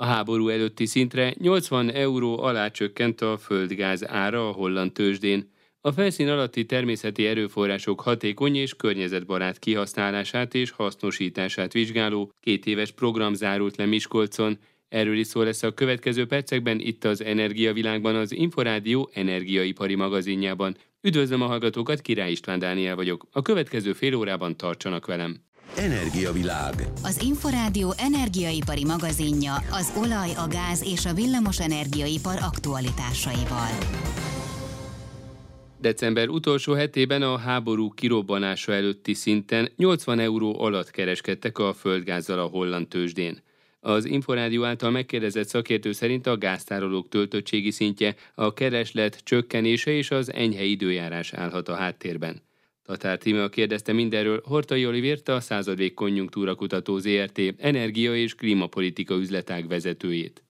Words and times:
A 0.00 0.04
háború 0.04 0.48
előtti 0.48 0.86
szintre 0.86 1.34
80 1.38 1.90
euró 1.90 2.38
alá 2.42 2.68
csökkent 2.68 3.20
a 3.20 3.38
földgáz 3.38 4.08
ára 4.08 4.48
a 4.48 4.52
holland 4.52 4.92
tőzsdén. 4.92 5.50
A 5.80 5.92
felszín 5.92 6.28
alatti 6.28 6.64
természeti 6.64 7.26
erőforrások 7.26 8.00
hatékony 8.00 8.56
és 8.56 8.74
környezetbarát 8.74 9.58
kihasználását 9.58 10.54
és 10.54 10.70
hasznosítását 10.70 11.72
vizsgáló 11.72 12.32
két 12.40 12.66
éves 12.66 12.90
program 12.90 13.34
zárult 13.34 13.76
le 13.76 13.86
Miskolcon. 13.86 14.58
Erről 14.88 15.16
is 15.16 15.26
szó 15.26 15.42
lesz 15.42 15.62
a 15.62 15.74
következő 15.74 16.26
percekben 16.26 16.78
itt 16.78 17.04
az 17.04 17.22
Energiavilágban, 17.22 18.14
az 18.14 18.32
Inforádió 18.32 19.10
energiaipari 19.12 19.94
magazinjában. 19.94 20.76
Üdvözlöm 21.00 21.42
a 21.42 21.46
hallgatókat, 21.46 22.00
Király 22.00 22.30
István 22.30 22.58
Dániel 22.58 22.96
vagyok. 22.96 23.26
A 23.32 23.42
következő 23.42 23.92
fél 23.92 24.14
órában 24.14 24.56
tartsanak 24.56 25.06
velem. 25.06 25.36
Energiavilág. 25.76 26.74
Az 27.02 27.22
Inforádió 27.22 27.94
energiaipari 27.98 28.84
magazinja 28.84 29.54
az 29.54 29.92
olaj, 29.96 30.30
a 30.30 30.46
gáz 30.48 30.82
és 30.92 31.06
a 31.06 31.14
villamos 31.14 31.60
energiaipar 31.60 32.38
aktualitásaival. 32.42 33.68
December 35.80 36.28
utolsó 36.28 36.72
hetében 36.72 37.22
a 37.22 37.36
háború 37.36 37.90
kirobbanása 37.90 38.72
előtti 38.72 39.14
szinten 39.14 39.68
80 39.76 40.18
euró 40.18 40.60
alatt 40.60 40.90
kereskedtek 40.90 41.58
a 41.58 41.72
földgázzal 41.72 42.38
a 42.38 42.46
holland 42.46 42.88
tőzsdén. 42.88 43.42
Az 43.80 44.04
Inforádió 44.04 44.64
által 44.64 44.90
megkérdezett 44.90 45.48
szakértő 45.48 45.92
szerint 45.92 46.26
a 46.26 46.38
gáztárolók 46.38 47.08
töltöttségi 47.08 47.70
szintje, 47.70 48.14
a 48.34 48.52
kereslet 48.52 49.20
csökkenése 49.24 49.90
és 49.90 50.10
az 50.10 50.32
enyhe 50.32 50.62
időjárás 50.62 51.32
állhat 51.32 51.68
a 51.68 51.74
háttérben. 51.74 52.42
Tatár 52.90 53.18
Tímea 53.18 53.48
kérdezte 53.48 53.92
mindenről 53.92 54.40
Hortai 54.44 54.86
Olivért, 54.86 55.28
a 55.28 55.40
századvég 55.40 55.94
konjunktúra 55.94 56.54
kutató 56.54 56.98
ZRT 56.98 57.38
energia 57.56 58.14
és 58.14 58.34
klímapolitika 58.34 59.14
üzletág 59.14 59.68
vezetőjét. 59.68 60.44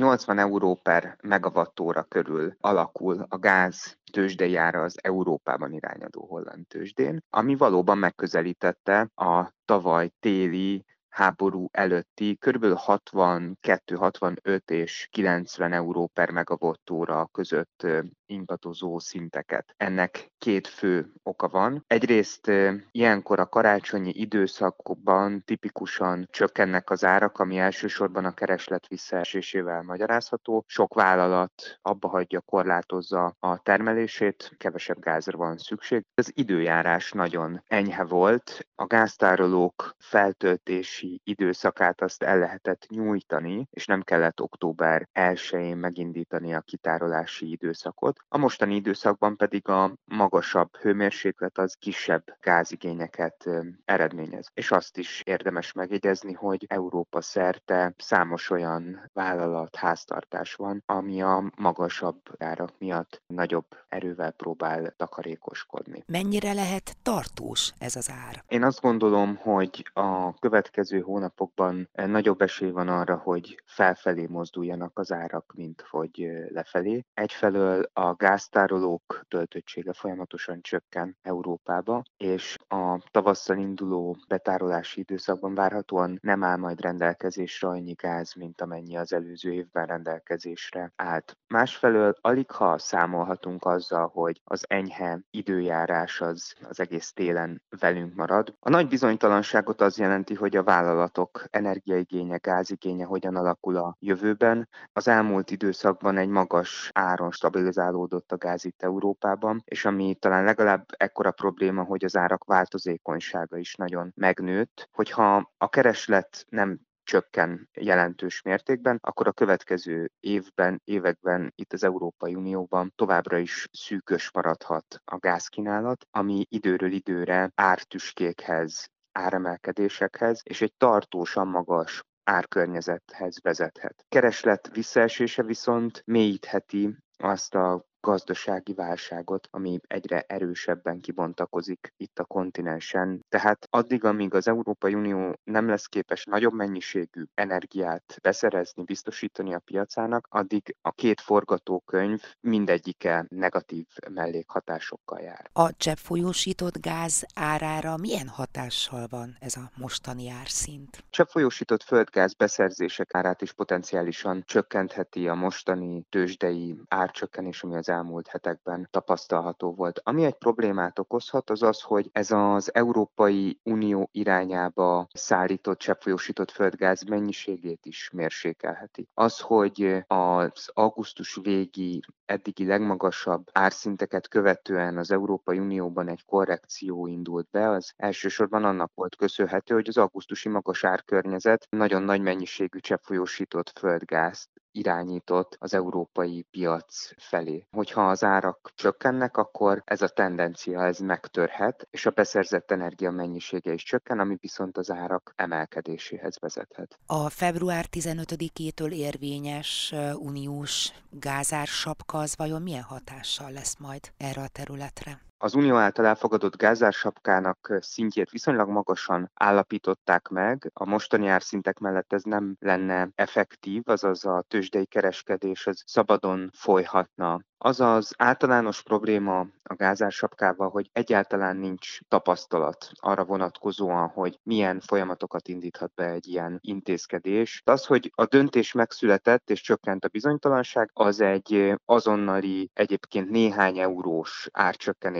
80 0.00 0.38
euró 0.38 0.74
per 0.74 1.16
megawattóra 1.22 2.02
körül 2.02 2.56
alakul 2.60 3.26
a 3.28 3.38
gáz 3.38 3.98
tőzsdei 4.12 4.56
az 4.56 4.98
Európában 5.02 5.72
irányadó 5.72 6.26
holland 6.26 6.66
tőzsdén, 6.66 7.24
ami 7.30 7.56
valóban 7.56 7.98
megközelítette 7.98 9.10
a 9.14 9.52
tavaly 9.64 10.10
téli 10.20 10.84
háború 11.18 11.68
előtti 11.72 12.36
kb. 12.36 12.64
62-65 12.64 14.70
és 14.70 15.08
90 15.10 15.72
euró 15.72 16.06
per 16.06 16.30
megawattóra 16.30 17.28
között 17.32 17.86
ingatozó 18.26 18.98
szinteket. 18.98 19.74
Ennek 19.76 20.32
két 20.38 20.66
fő 20.66 21.12
oka 21.22 21.48
van. 21.48 21.84
Egyrészt 21.86 22.50
ilyenkor 22.90 23.40
a 23.40 23.48
karácsonyi 23.48 24.12
időszakban 24.14 25.42
tipikusan 25.44 26.28
csökkennek 26.30 26.90
az 26.90 27.04
árak, 27.04 27.38
ami 27.38 27.58
elsősorban 27.58 28.24
a 28.24 28.34
kereslet 28.34 28.86
visszaesésével 28.86 29.82
magyarázható. 29.82 30.64
Sok 30.66 30.94
vállalat 30.94 31.78
abba 31.82 32.08
hagyja, 32.08 32.40
korlátozza 32.40 33.36
a 33.38 33.58
termelését, 33.58 34.52
kevesebb 34.56 35.00
gázra 35.00 35.38
van 35.38 35.56
szükség. 35.56 36.04
Az 36.14 36.32
időjárás 36.34 37.12
nagyon 37.12 37.62
enyhe 37.66 38.04
volt, 38.04 38.66
a 38.74 38.86
gáztárolók 38.86 39.94
feltöltési 39.98 41.07
időszakát 41.24 42.00
azt 42.00 42.22
el 42.22 42.38
lehetett 42.38 42.86
nyújtani, 42.88 43.68
és 43.70 43.86
nem 43.86 44.02
kellett 44.02 44.40
október 44.40 45.08
1-én 45.14 45.76
megindítani 45.76 46.54
a 46.54 46.60
kitárolási 46.60 47.50
időszakot. 47.50 48.16
A 48.28 48.38
mostani 48.38 48.74
időszakban 48.74 49.36
pedig 49.36 49.68
a 49.68 49.94
magasabb 50.04 50.76
hőmérséklet 50.76 51.58
az 51.58 51.74
kisebb 51.74 52.24
gázigényeket 52.40 53.48
eredményez. 53.84 54.50
És 54.54 54.70
azt 54.70 54.98
is 54.98 55.22
érdemes 55.24 55.72
megjegyezni, 55.72 56.32
hogy 56.32 56.64
Európa 56.68 57.20
szerte 57.20 57.94
számos 57.96 58.50
olyan 58.50 59.10
vállalat, 59.12 59.76
háztartás 59.76 60.54
van, 60.54 60.82
ami 60.86 61.22
a 61.22 61.52
magasabb 61.56 62.20
árak 62.38 62.72
miatt 62.78 63.22
nagyobb 63.26 63.66
erővel 63.88 64.30
próbál 64.30 64.94
takarékoskodni. 64.96 66.02
Mennyire 66.06 66.52
lehet 66.52 66.96
tartós 67.02 67.72
ez 67.78 67.96
az 67.96 68.10
ár? 68.26 68.44
Én 68.48 68.62
azt 68.62 68.80
gondolom, 68.80 69.36
hogy 69.36 69.90
a 69.92 70.34
következő 70.34 70.87
hónapokban 70.96 71.88
nagyobb 71.92 72.40
esély 72.40 72.70
van 72.70 72.88
arra, 72.88 73.16
hogy 73.16 73.62
felfelé 73.64 74.26
mozduljanak 74.26 74.98
az 74.98 75.12
árak, 75.12 75.52
mint 75.56 75.80
hogy 75.90 76.28
lefelé. 76.48 77.04
Egyfelől 77.14 77.90
a 77.92 78.14
gáztárolók 78.14 79.24
töltöttsége 79.28 79.92
folyamatosan 79.92 80.60
csökken 80.60 81.16
Európába, 81.22 82.02
és 82.16 82.56
a 82.68 82.98
tavasszal 83.10 83.56
induló 83.56 84.16
betárolási 84.28 85.00
időszakban 85.00 85.54
várhatóan 85.54 86.18
nem 86.22 86.42
áll 86.42 86.56
majd 86.56 86.80
rendelkezésre 86.80 87.68
annyi 87.68 87.92
gáz, 87.92 88.34
mint 88.34 88.60
amennyi 88.60 88.96
az 88.96 89.12
előző 89.12 89.52
évben 89.52 89.86
rendelkezésre 89.86 90.92
állt. 90.96 91.36
Másfelől 91.46 92.14
alig 92.20 92.50
ha 92.50 92.78
számolhatunk 92.78 93.64
azzal, 93.64 94.08
hogy 94.08 94.40
az 94.44 94.64
enyhe 94.68 95.20
időjárás 95.30 96.20
az, 96.20 96.54
az 96.68 96.80
egész 96.80 97.12
télen 97.12 97.62
velünk 97.78 98.14
marad. 98.14 98.54
A 98.60 98.70
nagy 98.70 98.88
bizonytalanságot 98.88 99.80
az 99.80 99.98
jelenti, 99.98 100.34
hogy 100.34 100.56
a 100.56 100.62
vállalatok 100.82 101.44
energiaigénye, 101.50 102.36
gázigénye 102.36 103.04
hogyan 103.04 103.36
alakul 103.36 103.76
a 103.76 103.96
jövőben. 103.98 104.68
Az 104.92 105.08
elmúlt 105.08 105.50
időszakban 105.50 106.16
egy 106.16 106.28
magas 106.28 106.90
áron 106.94 107.30
stabilizálódott 107.30 108.32
a 108.32 108.36
gáz 108.36 108.64
itt 108.64 108.82
Európában, 108.82 109.62
és 109.64 109.84
ami 109.84 110.14
talán 110.18 110.44
legalább 110.44 110.84
ekkora 110.96 111.30
probléma, 111.30 111.82
hogy 111.82 112.04
az 112.04 112.16
árak 112.16 112.44
változékonysága 112.44 113.56
is 113.56 113.74
nagyon 113.74 114.12
megnőtt. 114.16 114.88
Hogyha 114.92 115.52
a 115.58 115.68
kereslet 115.68 116.44
nem 116.48 116.80
csökken 117.02 117.68
jelentős 117.72 118.42
mértékben, 118.42 118.98
akkor 119.02 119.26
a 119.26 119.32
következő 119.32 120.10
évben, 120.20 120.80
években 120.84 121.52
itt 121.54 121.72
az 121.72 121.84
Európai 121.84 122.34
Unióban 122.34 122.92
továbbra 122.96 123.38
is 123.38 123.68
szűkös 123.72 124.30
maradhat 124.32 125.02
a 125.04 125.16
gázkínálat, 125.16 126.06
ami 126.10 126.46
időről 126.48 126.92
időre 126.92 127.50
ártüskékhez, 127.54 128.90
áremelkedésekhez 129.18 130.40
és 130.44 130.62
egy 130.62 130.74
tartósan 130.76 131.46
magas 131.46 132.02
árkörnyezethez 132.24 133.40
vezethet. 133.42 134.04
Kereslet 134.08 134.70
visszaesése 134.72 135.42
viszont 135.42 136.02
mélyítheti 136.06 136.96
azt 137.18 137.54
a 137.54 137.87
gazdasági 138.00 138.74
válságot, 138.74 139.48
ami 139.50 139.78
egyre 139.86 140.20
erősebben 140.20 141.00
kibontakozik 141.00 141.92
itt 141.96 142.18
a 142.18 142.24
kontinensen. 142.24 143.24
Tehát 143.28 143.66
addig, 143.70 144.04
amíg 144.04 144.34
az 144.34 144.48
Európai 144.48 144.94
Unió 144.94 145.38
nem 145.44 145.68
lesz 145.68 145.86
képes 145.86 146.24
nagyobb 146.24 146.52
mennyiségű 146.52 147.22
energiát 147.34 148.18
beszerezni, 148.22 148.82
biztosítani 148.82 149.54
a 149.54 149.58
piacának, 149.58 150.26
addig 150.30 150.76
a 150.82 150.90
két 150.90 151.20
forgatókönyv 151.20 152.22
mindegyike 152.40 153.26
negatív 153.28 153.86
mellékhatásokkal 154.10 155.20
jár. 155.20 155.50
A 155.52 155.76
cseppfolyósított 155.76 156.80
gáz 156.80 157.26
árára 157.34 157.96
milyen 157.96 158.28
hatással 158.28 159.06
van 159.10 159.36
ez 159.40 159.56
a 159.56 159.70
mostani 159.76 160.28
árszint? 160.28 161.04
Cseppfolyósított 161.10 161.82
földgáz 161.82 162.34
beszerzések 162.34 163.14
árát 163.14 163.42
is 163.42 163.52
potenciálisan 163.52 164.42
csökkentheti 164.46 165.28
a 165.28 165.34
mostani 165.34 166.02
tőzsdei 166.08 166.80
árcsökkenés, 166.88 167.62
ami 167.62 167.76
az 167.76 167.87
az 167.88 167.94
elmúlt 167.94 168.26
hetekben 168.26 168.88
tapasztalható 168.90 169.74
volt. 169.74 170.00
Ami 170.02 170.24
egy 170.24 170.34
problémát 170.34 170.98
okozhat, 170.98 171.50
az 171.50 171.62
az, 171.62 171.80
hogy 171.80 172.08
ez 172.12 172.30
az 172.30 172.74
Európai 172.74 173.60
Unió 173.62 174.08
irányába 174.12 175.06
szállított 175.12 175.78
cseppfolyósított 175.78 176.50
földgáz 176.50 177.02
mennyiségét 177.02 177.86
is 177.86 178.10
mérsékelheti. 178.12 179.08
Az, 179.14 179.40
hogy 179.40 180.04
az 180.06 180.70
augusztus 180.72 181.38
végi 181.42 182.00
eddigi 182.24 182.66
legmagasabb 182.66 183.46
árszinteket 183.52 184.28
követően 184.28 184.98
az 184.98 185.10
Európai 185.10 185.58
Unióban 185.58 186.08
egy 186.08 186.24
korrekció 186.24 187.06
indult 187.06 187.48
be, 187.50 187.68
az 187.68 187.92
elsősorban 187.96 188.64
annak 188.64 188.90
volt 188.94 189.16
köszönhető, 189.16 189.74
hogy 189.74 189.88
az 189.88 189.96
augusztusi 189.96 190.48
magas 190.48 190.84
árkörnyezet 190.84 191.66
nagyon 191.70 192.02
nagy 192.02 192.20
mennyiségű 192.20 192.78
cseppfolyósított 192.78 193.72
földgázt 193.78 194.48
irányított 194.72 195.56
az 195.58 195.74
európai 195.74 196.46
piac 196.50 197.10
felé. 197.16 197.66
Hogyha 197.70 198.08
az 198.08 198.24
árak 198.24 198.70
csökkennek, 198.74 199.36
akkor 199.36 199.82
ez 199.84 200.02
a 200.02 200.08
tendencia 200.08 200.84
ez 200.84 200.98
megtörhet, 200.98 201.86
és 201.90 202.06
a 202.06 202.10
beszerzett 202.10 202.70
energia 202.70 203.10
mennyisége 203.10 203.72
is 203.72 203.82
csökken, 203.82 204.18
ami 204.18 204.36
viszont 204.40 204.76
az 204.76 204.90
árak 204.90 205.32
emelkedéséhez 205.36 206.38
vezethet. 206.40 206.98
A 207.06 207.28
február 207.28 207.84
15-től 207.90 208.92
érvényes 208.92 209.94
uniós 210.14 210.92
gázár 211.10 211.66
sapka 211.66 212.18
az 212.18 212.36
vajon 212.36 212.62
milyen 212.62 212.82
hatással 212.82 213.50
lesz 213.50 213.76
majd 213.78 214.12
erre 214.16 214.42
a 214.42 214.48
területre? 214.48 215.27
Az 215.40 215.54
Unió 215.54 215.74
által 215.74 216.06
elfogadott 216.06 216.56
gázársapkának 216.56 217.76
szintjét 217.80 218.30
viszonylag 218.30 218.68
magasan 218.68 219.30
állapították 219.34 220.28
meg. 220.28 220.70
A 220.74 220.84
mostani 220.84 221.26
árszintek 221.28 221.78
mellett 221.78 222.12
ez 222.12 222.22
nem 222.22 222.56
lenne 222.60 223.08
effektív, 223.14 223.82
azaz 223.84 224.24
a 224.24 224.44
tőzsdei 224.48 224.86
kereskedés 224.86 225.66
az 225.66 225.82
szabadon 225.86 226.50
folyhatna. 226.54 227.40
Az 227.60 227.80
az 227.80 228.14
általános 228.16 228.82
probléma 228.82 229.46
a 229.62 229.74
gázársapkával, 229.74 230.68
hogy 230.68 230.90
egyáltalán 230.92 231.56
nincs 231.56 231.98
tapasztalat 232.08 232.90
arra 232.94 233.24
vonatkozóan, 233.24 234.08
hogy 234.08 234.38
milyen 234.42 234.80
folyamatokat 234.80 235.48
indíthat 235.48 235.92
be 235.94 236.10
egy 236.10 236.26
ilyen 236.26 236.58
intézkedés. 236.60 237.62
Az, 237.64 237.86
hogy 237.86 238.12
a 238.14 238.24
döntés 238.24 238.72
megszületett 238.72 239.50
és 239.50 239.60
csökkent 239.60 240.04
a 240.04 240.08
bizonytalanság, 240.08 240.90
az 240.92 241.20
egy 241.20 241.74
azonnali, 241.84 242.70
egyébként 242.74 243.30
néhány 243.30 243.78
eurós 243.78 244.48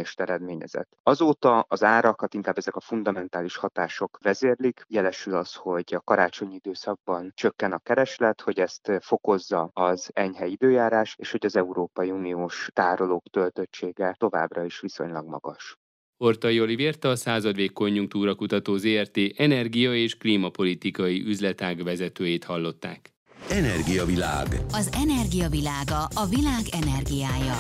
árcsökkenést 0.09 0.21
eredményezett. 0.21 0.89
Azóta 1.03 1.65
az 1.69 1.83
árakat 1.83 2.35
inkább 2.35 2.57
ezek 2.57 2.77
a 2.77 2.81
fundamentális 2.81 3.57
hatások 3.57 4.19
vezérlik, 4.23 4.85
jelesül 4.89 5.35
az, 5.35 5.55
hogy 5.55 5.95
a 5.95 6.01
karácsonyi 6.01 6.55
időszakban 6.55 7.33
csökken 7.35 7.73
a 7.73 7.79
kereslet, 7.79 8.41
hogy 8.41 8.59
ezt 8.59 8.93
fokozza 9.01 9.71
az 9.73 10.11
enyhe 10.13 10.47
időjárás, 10.47 11.15
és 11.19 11.31
hogy 11.31 11.45
az 11.45 11.57
Európai 11.57 12.11
Uniós 12.11 12.71
tárolók 12.73 13.23
töltöttsége 13.31 14.15
továbbra 14.19 14.65
is 14.65 14.81
viszonylag 14.81 15.27
magas. 15.27 15.77
Ortai 16.21 16.61
Olivért 16.61 17.05
a 17.05 17.17
századvég 17.17 17.73
konjunktúra 17.73 18.35
kutató 18.35 18.77
ZRT 18.77 19.17
energia- 19.37 19.95
és 19.95 20.17
klímapolitikai 20.17 21.23
üzletág 21.27 21.83
vezetőjét 21.83 22.45
hallották. 22.45 23.13
Energiavilág. 23.51 24.47
Az 24.73 24.91
energiavilága 24.93 26.09
a 26.15 26.27
világ 26.27 26.65
energiája. 26.83 27.57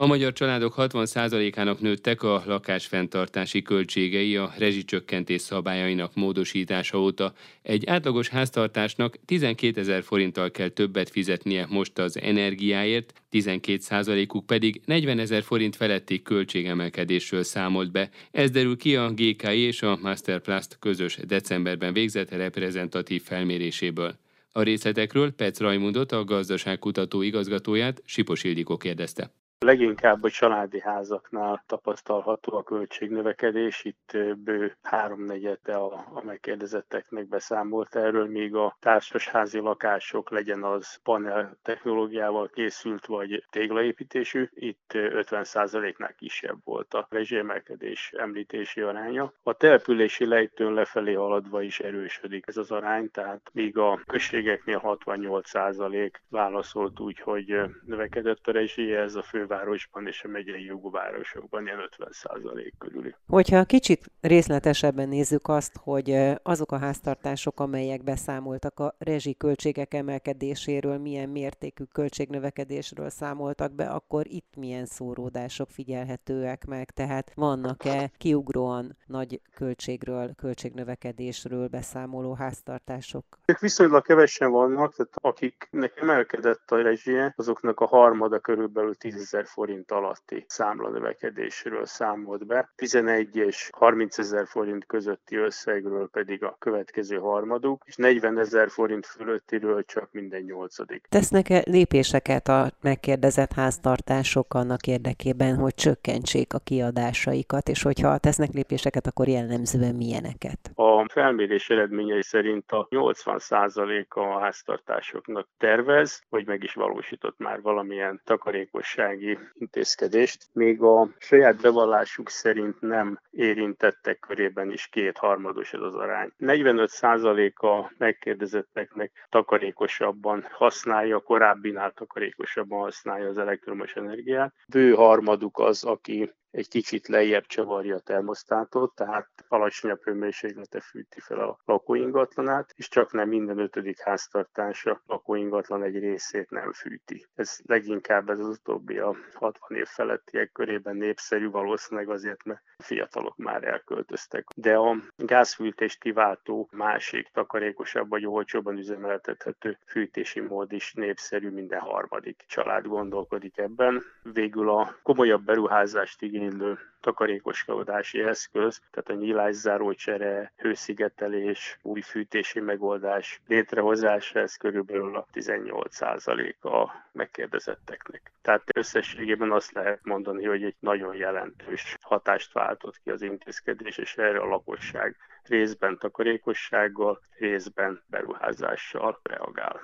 A 0.00 0.06
magyar 0.06 0.32
családok 0.32 0.74
60%-ának 0.76 1.80
nőttek 1.80 2.22
a 2.22 2.42
lakásfenntartási 2.46 3.62
költségei 3.62 4.36
a 4.36 4.52
rezsicsökkentés 4.58 5.40
szabályainak 5.40 6.14
módosítása 6.14 7.00
óta. 7.00 7.32
Egy 7.62 7.86
átlagos 7.86 8.28
háztartásnak 8.28 9.16
12 9.24 9.80
ezer 9.80 10.02
forinttal 10.02 10.50
kell 10.50 10.68
többet 10.68 11.10
fizetnie 11.10 11.66
most 11.68 11.98
az 11.98 12.20
energiáért, 12.20 13.12
12%-uk 13.32 14.46
pedig 14.46 14.80
40 14.84 15.18
ezer 15.18 15.42
forint 15.42 15.76
feletti 15.76 16.22
költségemelkedésről 16.22 17.42
számolt 17.42 17.92
be. 17.92 18.10
Ez 18.30 18.50
derül 18.50 18.76
ki 18.76 18.96
a 18.96 19.10
GKI 19.10 19.58
és 19.58 19.82
a 19.82 19.98
Masterplast 20.02 20.76
közös 20.78 21.16
decemberben 21.26 21.92
végzett 21.92 22.30
reprezentatív 22.30 23.22
felméréséből. 23.22 24.18
A 24.52 24.62
részletekről 24.62 25.30
Pec 25.30 25.58
Rajmundot, 25.58 26.12
a 26.12 26.24
gazdaságkutató 26.24 27.22
igazgatóját 27.22 28.02
Sipos 28.04 28.44
Ildikó 28.44 28.76
kérdezte. 28.76 29.30
Leginkább 29.64 30.22
a 30.22 30.30
családi 30.30 30.80
házaknál 30.80 31.64
tapasztalható 31.66 32.56
a 32.56 32.62
költségnövekedés, 32.62 33.84
itt 33.84 34.16
bő 34.36 34.76
háromnegyede 34.82 35.74
a, 35.74 36.04
a 36.12 36.22
megkérdezetteknek 36.24 37.28
beszámolt 37.28 37.96
erről, 37.96 38.26
míg 38.26 38.54
a 38.54 38.76
társasházi 38.78 39.58
lakások 39.58 40.30
legyen 40.30 40.62
az 40.62 40.96
panel 41.02 41.58
technológiával 41.62 42.48
készült 42.48 43.06
vagy 43.06 43.44
téglaépítésű, 43.50 44.48
itt 44.54 44.90
50%-nál 44.94 46.14
kisebb 46.14 46.58
volt 46.64 46.94
a 46.94 47.06
rezsiemelkedés 47.10 48.12
említési 48.16 48.80
aránya. 48.80 49.32
A 49.42 49.52
települési 49.52 50.26
lejtőn 50.26 50.72
lefelé 50.72 51.12
haladva 51.12 51.62
is 51.62 51.80
erősödik 51.80 52.44
ez 52.46 52.56
az 52.56 52.70
arány, 52.70 53.10
tehát 53.10 53.50
míg 53.52 53.78
a 53.78 54.00
községeknél 54.06 54.80
68% 54.84 56.10
válaszolt 56.28 57.00
úgy, 57.00 57.18
hogy 57.18 57.60
növekedett 57.84 58.46
a 58.46 58.52
rezsie, 58.52 58.98
ez 58.98 59.14
a 59.14 59.22
fő 59.22 59.48
fővárosban 59.50 60.06
és 60.06 60.22
a 60.24 60.28
megyei 60.28 60.64
jogú 60.64 60.90
városokban 60.90 61.66
ilyen 61.66 61.88
50% 61.98 62.72
körüli. 62.78 63.14
Hogyha 63.26 63.64
kicsit 63.64 64.10
részletesebben 64.20 65.08
nézzük 65.08 65.48
azt, 65.48 65.76
hogy 65.82 66.16
azok 66.42 66.72
a 66.72 66.78
háztartások, 66.78 67.60
amelyek 67.60 68.02
beszámoltak 68.02 68.78
a 68.78 68.94
rezsiköltségek 68.98 69.94
emelkedéséről, 69.94 70.98
milyen 70.98 71.28
mértékű 71.28 71.84
költségnövekedésről 71.92 73.10
számoltak 73.10 73.72
be, 73.72 73.84
akkor 73.84 74.26
itt 74.26 74.56
milyen 74.56 74.86
szóródások 74.86 75.70
figyelhetőek 75.70 76.64
meg, 76.66 76.90
tehát 76.90 77.32
vannak-e 77.34 78.10
kiugróan 78.18 78.96
nagy 79.06 79.40
költségről, 79.54 80.34
költségnövekedésről 80.34 81.68
beszámoló 81.68 82.34
háztartások? 82.34 83.24
Ők 83.46 83.58
viszonylag 83.58 84.02
kevesen 84.02 84.50
vannak, 84.50 84.94
tehát 84.94 85.12
akiknek 85.14 86.00
emelkedett 86.00 86.70
a 86.70 86.82
rezsie, 86.82 87.34
azoknak 87.36 87.80
a 87.80 87.86
harmada 87.86 88.38
körülbelül 88.38 88.94
10 88.94 89.34
ezer 89.40 89.52
forint 89.52 89.90
alatti 89.90 90.44
számlanövekedésről 90.48 91.86
számolt 91.86 92.46
be, 92.46 92.72
11 92.76 93.36
és 93.36 93.70
30 93.72 94.18
ezer 94.18 94.46
forint 94.46 94.86
közötti 94.86 95.36
összegről 95.36 96.08
pedig 96.08 96.44
a 96.44 96.56
következő 96.58 97.16
harmaduk, 97.16 97.82
és 97.86 97.96
40 97.96 98.38
ezer 98.38 98.70
forint 98.70 99.06
fölöttiről 99.06 99.84
csak 99.84 100.08
minden 100.12 100.42
nyolcadik. 100.42 101.06
Tesznek-e 101.08 101.62
lépéseket 101.64 102.48
a 102.48 102.70
megkérdezett 102.80 103.52
háztartások 103.52 104.54
annak 104.54 104.86
érdekében, 104.86 105.56
hogy 105.56 105.74
csökkentsék 105.74 106.54
a 106.54 106.58
kiadásaikat, 106.58 107.68
és 107.68 107.82
hogyha 107.82 108.18
tesznek 108.18 108.52
lépéseket, 108.52 109.06
akkor 109.06 109.28
jellemzően 109.28 109.94
milyeneket? 109.94 110.70
A 110.74 111.08
felmérés 111.08 111.70
eredményei 111.70 112.22
szerint 112.22 112.72
a 112.72 112.88
80%-a 112.90 114.20
a 114.20 114.40
háztartásoknak 114.40 115.48
tervez, 115.58 116.22
vagy 116.28 116.46
meg 116.46 116.62
is 116.62 116.74
valósított 116.74 117.38
már 117.38 117.60
valamilyen 117.62 118.20
takarékossági 118.24 119.29
intézkedést, 119.52 120.48
még 120.52 120.82
a 120.82 121.08
saját 121.18 121.60
bevallásuk 121.60 122.28
szerint 122.28 122.80
nem 122.80 123.20
érintettek 123.30 124.18
körében 124.18 124.70
is 124.70 124.86
kétharmados 124.86 125.72
ez 125.72 125.80
az 125.80 125.94
arány. 125.94 126.32
45% 126.38 127.54
a 127.54 127.92
megkérdezetteknek 127.98 129.26
takarékosabban 129.28 130.46
használja, 130.50 131.18
korábbinál 131.18 131.92
takarékosabban 131.92 132.80
használja 132.80 133.28
az 133.28 133.38
elektromos 133.38 133.92
energiát. 133.92 134.54
Bő 134.68 134.92
harmaduk 134.92 135.58
az, 135.58 135.84
aki 135.84 136.32
egy 136.50 136.68
kicsit 136.68 137.08
lejjebb 137.08 137.46
csavarja 137.46 137.96
a 137.96 138.00
termosztátot, 138.00 138.94
tehát 138.94 139.28
alacsonyabb 139.48 140.02
hőmérséklete 140.02 140.80
fűti 140.80 141.20
fel 141.20 141.40
a 141.40 141.58
lakóingatlanát, 141.64 142.72
és 142.76 142.88
csak 142.88 143.12
nem 143.12 143.28
minden 143.28 143.58
ötödik 143.58 144.00
háztartása 144.00 145.02
lakóingatlan 145.06 145.82
egy 145.82 145.98
részét 145.98 146.50
nem 146.50 146.72
fűti. 146.72 147.26
Ez 147.34 147.58
leginkább 147.64 148.30
ez 148.30 148.38
az 148.38 148.46
utóbbi 148.46 148.98
a 148.98 149.16
60 149.34 149.78
év 149.78 149.86
felettiek 149.86 150.52
körében 150.52 150.96
népszerű, 150.96 151.50
valószínűleg 151.50 152.10
azért, 152.10 152.44
mert 152.44 152.62
fiatalok 152.78 153.36
már 153.36 153.64
elköltöztek. 153.64 154.46
De 154.56 154.76
a 154.76 154.96
gázfűtést 155.16 156.00
kiváltó 156.00 156.68
másik 156.72 157.28
takarékosabb 157.32 158.08
vagy 158.08 158.26
olcsóban 158.26 158.76
üzemeltethető 158.76 159.78
fűtési 159.86 160.40
mód 160.40 160.72
is 160.72 160.92
népszerű, 160.92 161.50
minden 161.50 161.80
harmadik 161.80 162.44
család 162.46 162.86
gondolkodik 162.86 163.58
ebben. 163.58 164.02
Végül 164.22 164.70
a 164.70 164.96
komolyabb 165.02 165.44
beruházást 165.44 166.22
igénylő 166.40 166.78
takarékoskodási 167.00 168.22
eszköz, 168.22 168.80
tehát 168.90 169.08
a 169.08 169.24
nyílászáró 169.24 169.92
csere, 169.92 170.52
hőszigetelés, 170.56 171.78
új 171.82 172.00
fűtési 172.00 172.60
megoldás 172.60 173.40
létrehozása, 173.46 174.38
ez 174.38 174.56
körülbelül 174.56 175.16
a 175.16 175.26
18% 175.32 176.60
a 176.60 176.90
megkérdezetteknek. 177.12 178.32
Tehát 178.42 178.62
összességében 178.74 179.52
azt 179.52 179.72
lehet 179.72 180.00
mondani, 180.02 180.44
hogy 180.44 180.62
egy 180.62 180.76
nagyon 180.78 181.16
jelentős 181.16 181.96
hatást 182.00 182.52
váltott 182.52 182.98
ki 183.02 183.10
az 183.10 183.22
intézkedés, 183.22 183.98
és 183.98 184.16
erre 184.16 184.38
a 184.38 184.46
lakosság 184.46 185.16
részben 185.42 185.98
takarékossággal, 185.98 187.20
részben 187.38 188.02
beruházással 188.06 189.20
reagál. 189.22 189.80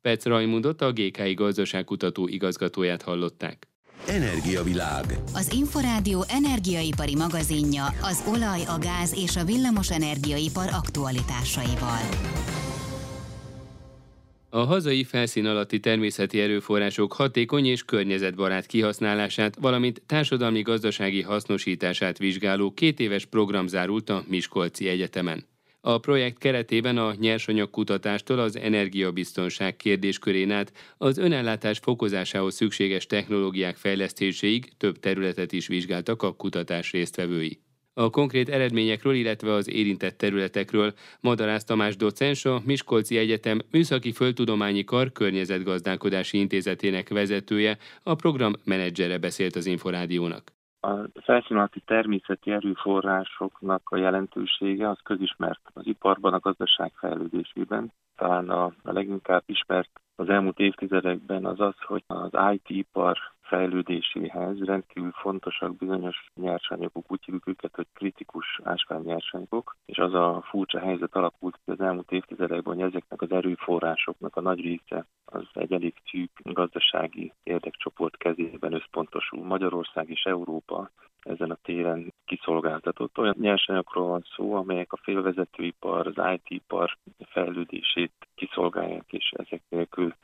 Petr 0.00 0.28
Rajmundot, 0.28 0.80
a 0.80 0.92
GKI 0.92 1.34
gazdaságkutató 1.34 2.28
igazgatóját 2.28 3.02
hallották. 3.02 3.73
Energiavilág. 4.06 5.04
Az 5.34 5.52
Inforádió 5.52 6.24
energiaipari 6.28 7.14
magazinja 7.16 7.84
az 8.02 8.24
olaj, 8.28 8.60
a 8.64 8.78
gáz 8.78 9.14
és 9.22 9.36
a 9.36 9.44
villamos 9.44 9.90
energiaipar 9.90 10.68
aktualitásaival. 10.72 12.00
A 14.50 14.64
hazai 14.64 15.04
felszín 15.04 15.46
alatti 15.46 15.80
természeti 15.80 16.40
erőforrások 16.40 17.12
hatékony 17.12 17.66
és 17.66 17.82
környezetbarát 17.82 18.66
kihasználását, 18.66 19.56
valamint 19.60 20.02
társadalmi-gazdasági 20.06 21.22
hasznosítását 21.22 22.18
vizsgáló 22.18 22.70
két 22.70 23.00
éves 23.00 23.24
program 23.24 23.66
zárult 23.66 24.10
a 24.10 24.24
Miskolci 24.26 24.88
Egyetemen. 24.88 25.44
A 25.86 25.98
projekt 25.98 26.38
keretében 26.38 26.98
a 26.98 27.14
nyersanyagkutatástól 27.14 28.38
az 28.38 28.56
energiabiztonság 28.56 29.76
kérdéskörén 29.76 30.50
át 30.50 30.72
az 30.98 31.18
önellátás 31.18 31.78
fokozásához 31.78 32.54
szükséges 32.54 33.06
technológiák 33.06 33.76
fejlesztéséig 33.76 34.72
több 34.76 34.98
területet 34.98 35.52
is 35.52 35.66
vizsgáltak 35.66 36.22
a 36.22 36.32
kutatás 36.32 36.92
résztvevői. 36.92 37.58
A 37.94 38.10
konkrét 38.10 38.48
eredményekről, 38.48 39.14
illetve 39.14 39.52
az 39.52 39.70
érintett 39.70 40.18
területekről 40.18 40.94
Madarász 41.20 41.64
Tamás 41.64 41.96
docens, 41.96 42.44
a 42.44 42.62
Miskolci 42.64 43.16
Egyetem 43.16 43.60
Műszaki 43.70 44.12
Földtudományi 44.12 44.84
Kar 44.84 45.12
Környezetgazdálkodási 45.12 46.38
Intézetének 46.38 47.08
vezetője, 47.08 47.78
a 48.02 48.14
program 48.14 48.52
menedzsere 48.64 49.18
beszélt 49.18 49.56
az 49.56 49.66
Inforádiónak. 49.66 50.53
A 50.84 51.08
felszínalati 51.22 51.80
természeti 51.80 52.50
erőforrásoknak 52.50 53.80
a 53.84 53.96
jelentősége 53.96 54.88
az 54.88 54.98
közismert 55.02 55.60
az 55.74 55.86
iparban, 55.86 56.32
a 56.32 56.38
gazdaság 56.38 56.92
fejlődésében. 56.94 57.92
Talán 58.16 58.50
a, 58.50 58.64
a 58.64 58.92
leginkább 58.92 59.42
ismert 59.46 59.90
az 60.16 60.28
elmúlt 60.28 60.58
évtizedekben 60.58 61.44
az 61.44 61.60
az, 61.60 61.74
hogy 61.86 62.04
az 62.06 62.30
IT-ipar 62.52 63.18
fejlődéséhez 63.44 64.64
rendkívül 64.64 65.10
fontosak 65.12 65.76
bizonyos 65.76 66.30
nyersanyagok, 66.34 67.12
úgy 67.12 67.24
hívjuk 67.24 67.46
őket, 67.46 67.74
hogy 67.74 67.86
kritikus 67.92 68.60
ásványnyersanyagok, 68.62 69.76
és 69.86 69.98
az 69.98 70.14
a 70.14 70.42
furcsa 70.48 70.78
helyzet 70.78 71.14
alakult 71.16 71.58
ki 71.64 71.70
az 71.70 71.80
elmúlt 71.80 72.12
évtizedekben, 72.12 72.74
hogy 72.74 72.82
ezeknek 72.82 73.22
az 73.22 73.30
erőforrásoknak 73.30 74.36
a 74.36 74.40
nagy 74.40 74.60
része 74.60 75.06
az 75.24 75.42
egy 75.52 75.72
elég 75.72 75.94
szűk 76.10 76.30
gazdasági 76.42 77.32
érdekcsoport 77.42 78.16
kezében 78.16 78.72
összpontosul. 78.72 79.44
Magyarország 79.44 80.10
és 80.10 80.22
Európa 80.22 80.90
ezen 81.20 81.50
a 81.50 81.58
téren 81.62 82.12
kiszolgáltatott. 82.24 83.18
Olyan 83.18 83.36
nyersanyagokról 83.38 84.08
van 84.08 84.24
szó, 84.36 84.54
amelyek 84.54 84.92
a 84.92 85.00
félvezetőipar, 85.02 86.06
az 86.06 86.32
IT-ipar 86.34 86.96
fejlődését 87.28 88.12
kiszolgálják, 88.34 89.12
és 89.12 89.32
ezek 89.36 89.62
nélkül 89.68 90.14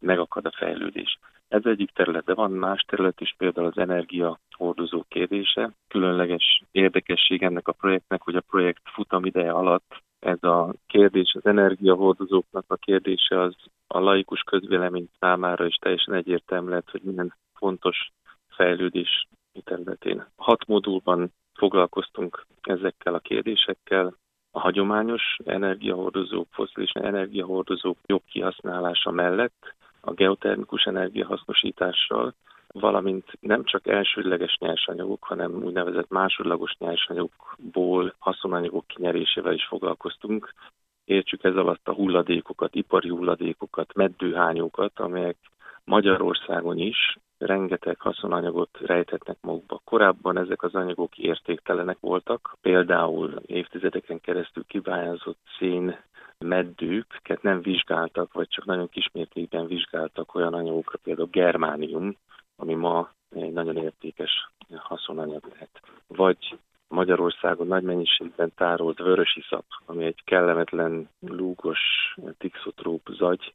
megakad 0.00 0.46
a 0.46 0.52
fejlődés. 0.56 1.18
Ez 1.50 1.64
egyik 1.64 1.90
terület, 1.90 2.24
de 2.24 2.34
van 2.34 2.50
más 2.50 2.82
terület 2.82 3.20
is, 3.20 3.34
például 3.38 3.66
az 3.66 3.78
energia 3.78 4.38
hordozó 4.56 5.04
kérdése. 5.08 5.70
Különleges 5.88 6.62
érdekesség 6.70 7.42
ennek 7.42 7.68
a 7.68 7.72
projektnek, 7.72 8.22
hogy 8.22 8.34
a 8.36 8.40
projekt 8.50 8.82
futamideje 8.84 9.52
alatt 9.52 10.02
ez 10.18 10.42
a 10.42 10.74
kérdés, 10.86 11.34
az 11.34 11.46
energiahordozóknak 11.46 12.64
a 12.68 12.76
kérdése 12.76 13.40
az 13.40 13.54
a 13.86 13.98
laikus 13.98 14.40
közvélemény 14.40 15.08
számára 15.18 15.66
is 15.66 15.74
teljesen 15.74 16.14
egyértelmű 16.14 16.70
lett, 16.70 16.90
hogy 16.90 17.02
minden 17.02 17.34
fontos 17.54 18.10
fejlődés 18.48 19.28
területén. 19.64 20.26
Hat 20.36 20.66
modulban 20.66 21.32
foglalkoztunk 21.54 22.46
ezekkel 22.62 23.14
a 23.14 23.18
kérdésekkel, 23.18 24.14
a 24.50 24.60
hagyományos 24.60 25.36
energiahordozók, 25.44 26.48
foszilis 26.50 26.90
energiahordozók 26.90 27.98
jobb 28.06 28.22
kihasználása 28.26 29.10
mellett 29.10 29.74
a 30.00 30.12
geotermikus 30.12 30.84
energiahasznosítással, 30.84 32.34
valamint 32.72 33.24
nem 33.40 33.64
csak 33.64 33.86
elsődleges 33.86 34.56
nyersanyagok, 34.60 35.24
hanem 35.24 35.62
úgynevezett 35.64 36.08
másodlagos 36.08 36.76
nyersanyagokból 36.78 38.14
haszonanyagok 38.18 38.86
kinyerésével 38.86 39.52
is 39.52 39.66
foglalkoztunk. 39.66 40.54
Értsük 41.04 41.44
ez 41.44 41.56
alatt 41.56 41.88
a 41.88 41.94
hulladékokat, 41.94 42.74
ipari 42.74 43.08
hulladékokat, 43.08 43.94
meddőhányókat, 43.94 45.00
amelyek 45.00 45.36
Magyarországon 45.84 46.78
is 46.78 47.18
rengeteg 47.38 48.00
haszonanyagot 48.00 48.78
rejtetnek 48.80 49.36
magukba. 49.40 49.80
Korábban 49.84 50.38
ezek 50.38 50.62
az 50.62 50.74
anyagok 50.74 51.18
értéktelenek 51.18 51.96
voltak, 52.00 52.56
például 52.60 53.42
évtizedeken 53.46 54.20
keresztül 54.20 54.64
kibányázott 54.66 55.38
szén 55.58 55.96
meddőket 56.44 57.42
nem 57.42 57.60
vizsgáltak, 57.60 58.32
vagy 58.32 58.48
csak 58.48 58.64
nagyon 58.64 58.88
kismértékben 58.88 59.66
vizsgáltak 59.66 60.34
olyan 60.34 60.54
anyagokra, 60.54 60.98
például 61.02 61.28
germánium, 61.30 62.16
ami 62.56 62.74
ma 62.74 63.10
egy 63.30 63.52
nagyon 63.52 63.76
értékes 63.76 64.50
haszonanyag 64.76 65.44
lehet. 65.52 65.80
Vagy 66.06 66.58
Magyarországon 66.88 67.66
nagy 67.66 67.82
mennyiségben 67.82 68.52
tárolt 68.54 68.98
vörösiszap, 68.98 69.64
ami 69.86 70.04
egy 70.04 70.22
kellemetlen, 70.24 71.08
lúgos, 71.20 71.80
tixotróp 72.38 73.08
zagy, 73.10 73.54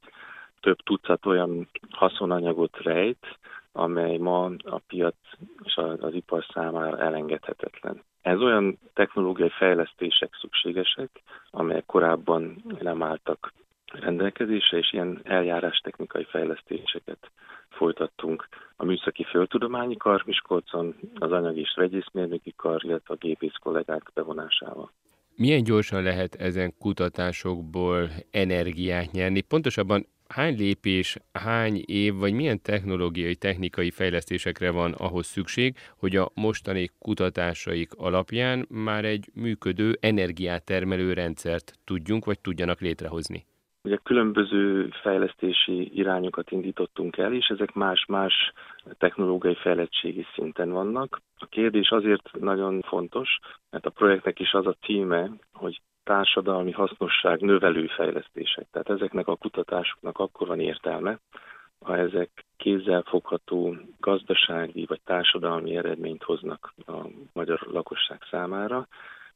több 0.59 0.77
tucat 0.77 1.25
olyan 1.25 1.67
haszonanyagot 1.89 2.77
rejt, 2.77 3.37
amely 3.71 4.17
ma 4.17 4.43
a 4.63 4.81
piac 4.87 5.15
és 5.63 5.75
az 5.75 6.13
ipar 6.13 6.45
számára 6.53 6.99
elengedhetetlen. 6.99 8.03
Ez 8.25 8.41
olyan 8.41 8.79
technológiai 8.93 9.49
fejlesztések 9.49 10.29
szükségesek, 10.41 11.09
amelyek 11.51 11.85
korábban 11.85 12.63
nem 12.79 13.03
álltak 13.03 13.53
rendelkezésre, 13.85 14.77
és 14.77 14.93
ilyen 14.93 15.19
eljárás 15.23 15.77
technikai 15.77 16.23
fejlesztéseket 16.23 17.31
folytattunk 17.69 18.47
a 18.75 18.85
Műszaki 18.85 19.23
Földtudományi 19.23 19.97
Kar 19.97 20.23
Miskolcon, 20.25 20.95
az 21.15 21.31
Anyag 21.31 21.57
és 21.57 21.73
Vegyészmérnöki 21.75 22.53
Kar, 22.57 22.83
illetve 22.83 23.13
a 23.13 23.17
gépész 23.17 23.55
kollégák 23.61 24.11
bevonásával. 24.13 24.91
Milyen 25.35 25.63
gyorsan 25.63 26.03
lehet 26.03 26.35
ezen 26.35 26.73
kutatásokból 26.79 28.09
energiát 28.31 29.11
nyerni? 29.11 29.41
Pontosabban 29.41 30.05
hány 30.27 30.55
lépés, 30.57 31.17
hány 31.33 31.83
év, 31.85 32.15
vagy 32.15 32.33
milyen 32.33 32.61
technológiai, 32.61 33.35
technikai 33.35 33.91
fejlesztésekre 33.91 34.71
van 34.71 34.91
ahhoz 34.91 35.25
szükség, 35.25 35.75
hogy 35.97 36.15
a 36.15 36.29
mostani 36.33 36.89
kutatásaik 36.99 37.91
alapján 37.97 38.65
már 38.69 39.05
egy 39.05 39.29
működő 39.33 39.97
energiát 39.99 40.65
termelő 40.65 41.13
rendszert 41.13 41.73
tudjunk, 41.83 42.25
vagy 42.25 42.39
tudjanak 42.39 42.79
létrehozni? 42.79 43.45
Ugye 43.83 43.97
különböző 44.03 44.89
fejlesztési 45.01 45.91
irányokat 45.93 46.51
indítottunk 46.51 47.17
el, 47.17 47.33
és 47.33 47.47
ezek 47.47 47.73
más-más 47.73 48.33
technológiai 48.97 49.55
fejlettségi 49.55 50.25
szinten 50.33 50.69
vannak. 50.69 51.21
A 51.37 51.45
kérdés 51.45 51.89
azért 51.89 52.29
nagyon 52.39 52.81
fontos, 52.81 53.39
mert 53.69 53.85
a 53.85 53.89
projektnek 53.89 54.39
is 54.39 54.53
az 54.53 54.65
a 54.67 54.75
címe, 54.81 55.29
hogy 55.53 55.81
társadalmi 56.05 56.71
hasznosság 56.71 57.41
növelő 57.41 57.87
fejlesztések. 57.87 58.67
Tehát 58.71 58.89
ezeknek 58.89 59.27
a 59.27 59.35
kutatásoknak 59.35 60.19
akkor 60.19 60.47
van 60.47 60.59
értelme, 60.59 61.19
ha 61.79 61.97
ezek 61.97 62.45
kézzelfogható 62.57 63.75
gazdasági 63.99 64.85
vagy 64.85 65.01
társadalmi 65.03 65.77
eredményt 65.77 66.23
hoznak 66.23 66.73
a 66.87 67.07
magyar 67.33 67.67
lakosság 67.71 68.19
számára, 68.29 68.87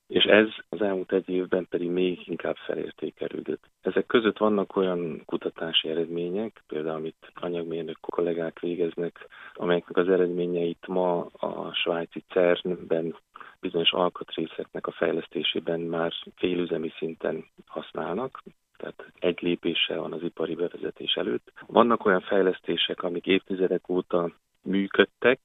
és 0.09 0.23
ez 0.23 0.47
az 0.69 0.81
elmúlt 0.81 1.11
egy 1.11 1.29
évben 1.29 1.67
pedig 1.69 1.89
még 1.89 2.27
inkább 2.27 2.55
felértékelődött. 2.55 3.63
Ezek 3.81 4.05
között 4.05 4.37
vannak 4.37 4.75
olyan 4.75 5.21
kutatási 5.25 5.89
eredmények, 5.89 6.63
például 6.67 6.95
amit 6.95 7.31
anyagmérnök 7.33 7.97
kollégák 7.99 8.59
végeznek, 8.59 9.27
amelyeknek 9.53 9.97
az 9.97 10.09
eredményeit 10.09 10.87
ma 10.87 11.25
a 11.25 11.73
svájci 11.73 12.23
CERN-ben 12.29 13.15
bizonyos 13.61 13.91
alkatrészeknek 13.91 14.87
a 14.87 14.91
fejlesztésében 14.91 15.79
már 15.79 16.13
félüzemi 16.35 16.91
szinten 16.97 17.45
használnak, 17.65 18.43
tehát 18.77 19.11
egy 19.19 19.41
lépéssel 19.41 19.99
van 19.99 20.13
az 20.13 20.23
ipari 20.23 20.55
bevezetés 20.55 21.13
előtt. 21.13 21.51
Vannak 21.67 22.05
olyan 22.05 22.21
fejlesztések, 22.21 23.03
amik 23.03 23.25
évtizedek 23.25 23.89
óta 23.89 24.31
működtek, 24.61 25.39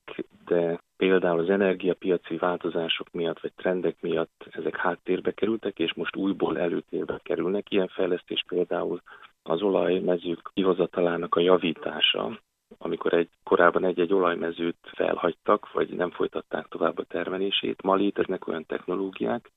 de 0.44 0.80
például 0.97 1.38
az 1.38 1.50
energiapiaci 1.50 2.37
változások 2.37 3.11
miatt, 3.12 3.40
vagy 3.40 3.52
trendek 3.56 3.97
miatt 4.00 4.49
ezek 4.50 4.76
háttérbe 4.76 5.33
kerültek, 5.33 5.78
és 5.78 5.94
most 5.94 6.16
újból 6.16 6.59
előtérbe 6.59 7.21
kerülnek. 7.23 7.71
Ilyen 7.71 7.88
fejlesztés 7.88 8.44
például 8.49 9.00
az 9.42 9.62
olajmezők 9.62 10.50
kihozatalának 10.54 11.35
a 11.35 11.40
javítása, 11.40 12.38
amikor 12.84 13.12
egy 13.12 13.28
korábban 13.42 13.84
egy-egy 13.84 14.12
olajmezőt 14.12 14.76
felhagytak, 14.82 15.72
vagy 15.72 15.88
nem 15.88 16.10
folytatták 16.10 16.66
tovább 16.68 16.98
a 16.98 17.04
termelését. 17.04 17.82
Ma 17.82 17.94
léteznek 17.94 18.46
olyan 18.46 18.66
technológiák, 18.66 19.50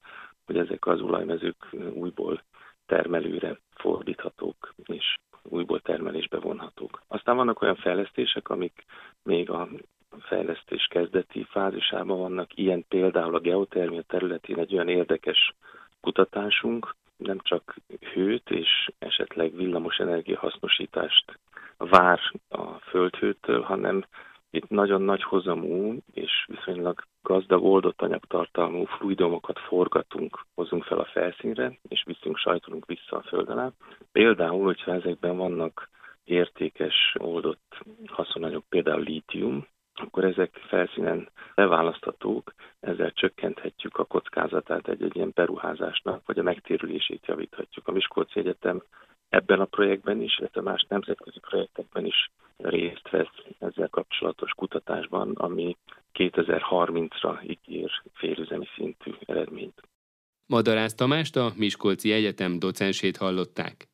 hogy 0.45 0.57
ezek 0.57 0.85
az 0.85 1.01
olajmezők 1.01 1.75
újból 1.93 2.41
termelőre 2.85 3.59
fordíthatók, 3.75 4.73
és 4.85 5.17
újból 5.43 5.79
termelésbe 5.79 6.39
vonhatók. 6.39 7.01
Aztán 7.07 7.35
vannak 7.35 7.61
olyan 7.61 7.75
fejlesztések, 7.75 8.49
amik 8.49 8.85
még 9.23 9.49
a 9.49 9.67
fejlesztés 10.19 10.87
kezdeti 10.89 11.43
fázisában 11.43 12.17
vannak, 12.17 12.57
ilyen 12.57 12.85
például 12.87 13.35
a 13.35 13.39
geotermia 13.39 14.01
területén 14.01 14.57
egy 14.57 14.73
olyan 14.73 14.89
érdekes 14.89 15.53
kutatásunk, 16.01 16.95
nem 17.17 17.39
csak 17.39 17.75
hőt 18.13 18.49
és 18.49 18.91
esetleg 18.99 19.55
villamos 19.55 19.97
energiahasznosítást 19.97 21.39
vár 21.77 22.19
a 22.49 22.63
földhőtől, 22.79 23.61
hanem 23.61 24.03
itt 24.49 24.69
nagyon 24.69 25.01
nagy 25.01 25.23
hozamú 25.23 25.97
és 26.13 26.45
viszonylag 26.47 27.03
gazdag 27.21 27.63
oldott 27.63 28.01
anyagtartalmú 28.01 28.85
fluidomokat 28.85 29.59
forgatunk, 29.59 30.45
hozunk 30.55 30.83
fel 30.83 30.99
a 30.99 31.09
felszínre, 31.11 31.77
és 31.87 32.03
viszünk, 32.05 32.37
sajtolunk 32.37 32.85
vissza 32.85 33.17
a 33.17 33.21
föld 33.21 33.49
alá. 33.49 33.71
Például, 34.11 34.63
hogyha 34.63 34.93
ezekben 34.93 35.37
vannak 35.37 35.89
értékes 36.23 37.15
oldott 37.17 37.83
haszonanyag, 38.05 38.63
például 38.69 39.01
lítium, 39.01 39.67
akkor 39.93 40.23
ezek 40.23 40.55
felszínen 40.67 41.29
leválaszthatók, 41.53 42.53
ezzel 42.79 43.11
csökkenthetjük 43.11 43.97
a 43.97 44.05
kockázatát 44.05 44.87
egy-egy 44.87 45.15
ilyen 45.15 45.31
beruházásnak, 45.35 46.21
vagy 46.25 46.39
a 46.39 46.43
megtérülését 46.43 47.25
javíthatjuk. 47.25 47.87
A 47.87 47.91
Miskolci 47.91 48.39
Egyetem 48.39 48.83
ebben 49.29 49.59
a 49.59 49.65
projektben 49.65 50.21
is, 50.21 50.37
illetve 50.39 50.61
más 50.61 50.85
nemzetközi 50.89 51.39
projektekben 51.39 52.05
is 52.05 52.31
részt 52.57 53.09
vesz 53.09 53.43
ezzel 53.59 53.89
kapcsolatos 53.89 54.51
kutatásban, 54.51 55.31
ami 55.31 55.77
2030-ra 56.13 57.43
ígér 57.43 57.91
félüzemi 58.13 58.67
szintű 58.75 59.11
eredményt. 59.25 59.81
Madarász 60.45 60.95
Tamást 60.95 61.35
a 61.35 61.51
Miskolci 61.55 62.11
Egyetem 62.11 62.59
docensét 62.59 63.17
hallották. 63.17 63.87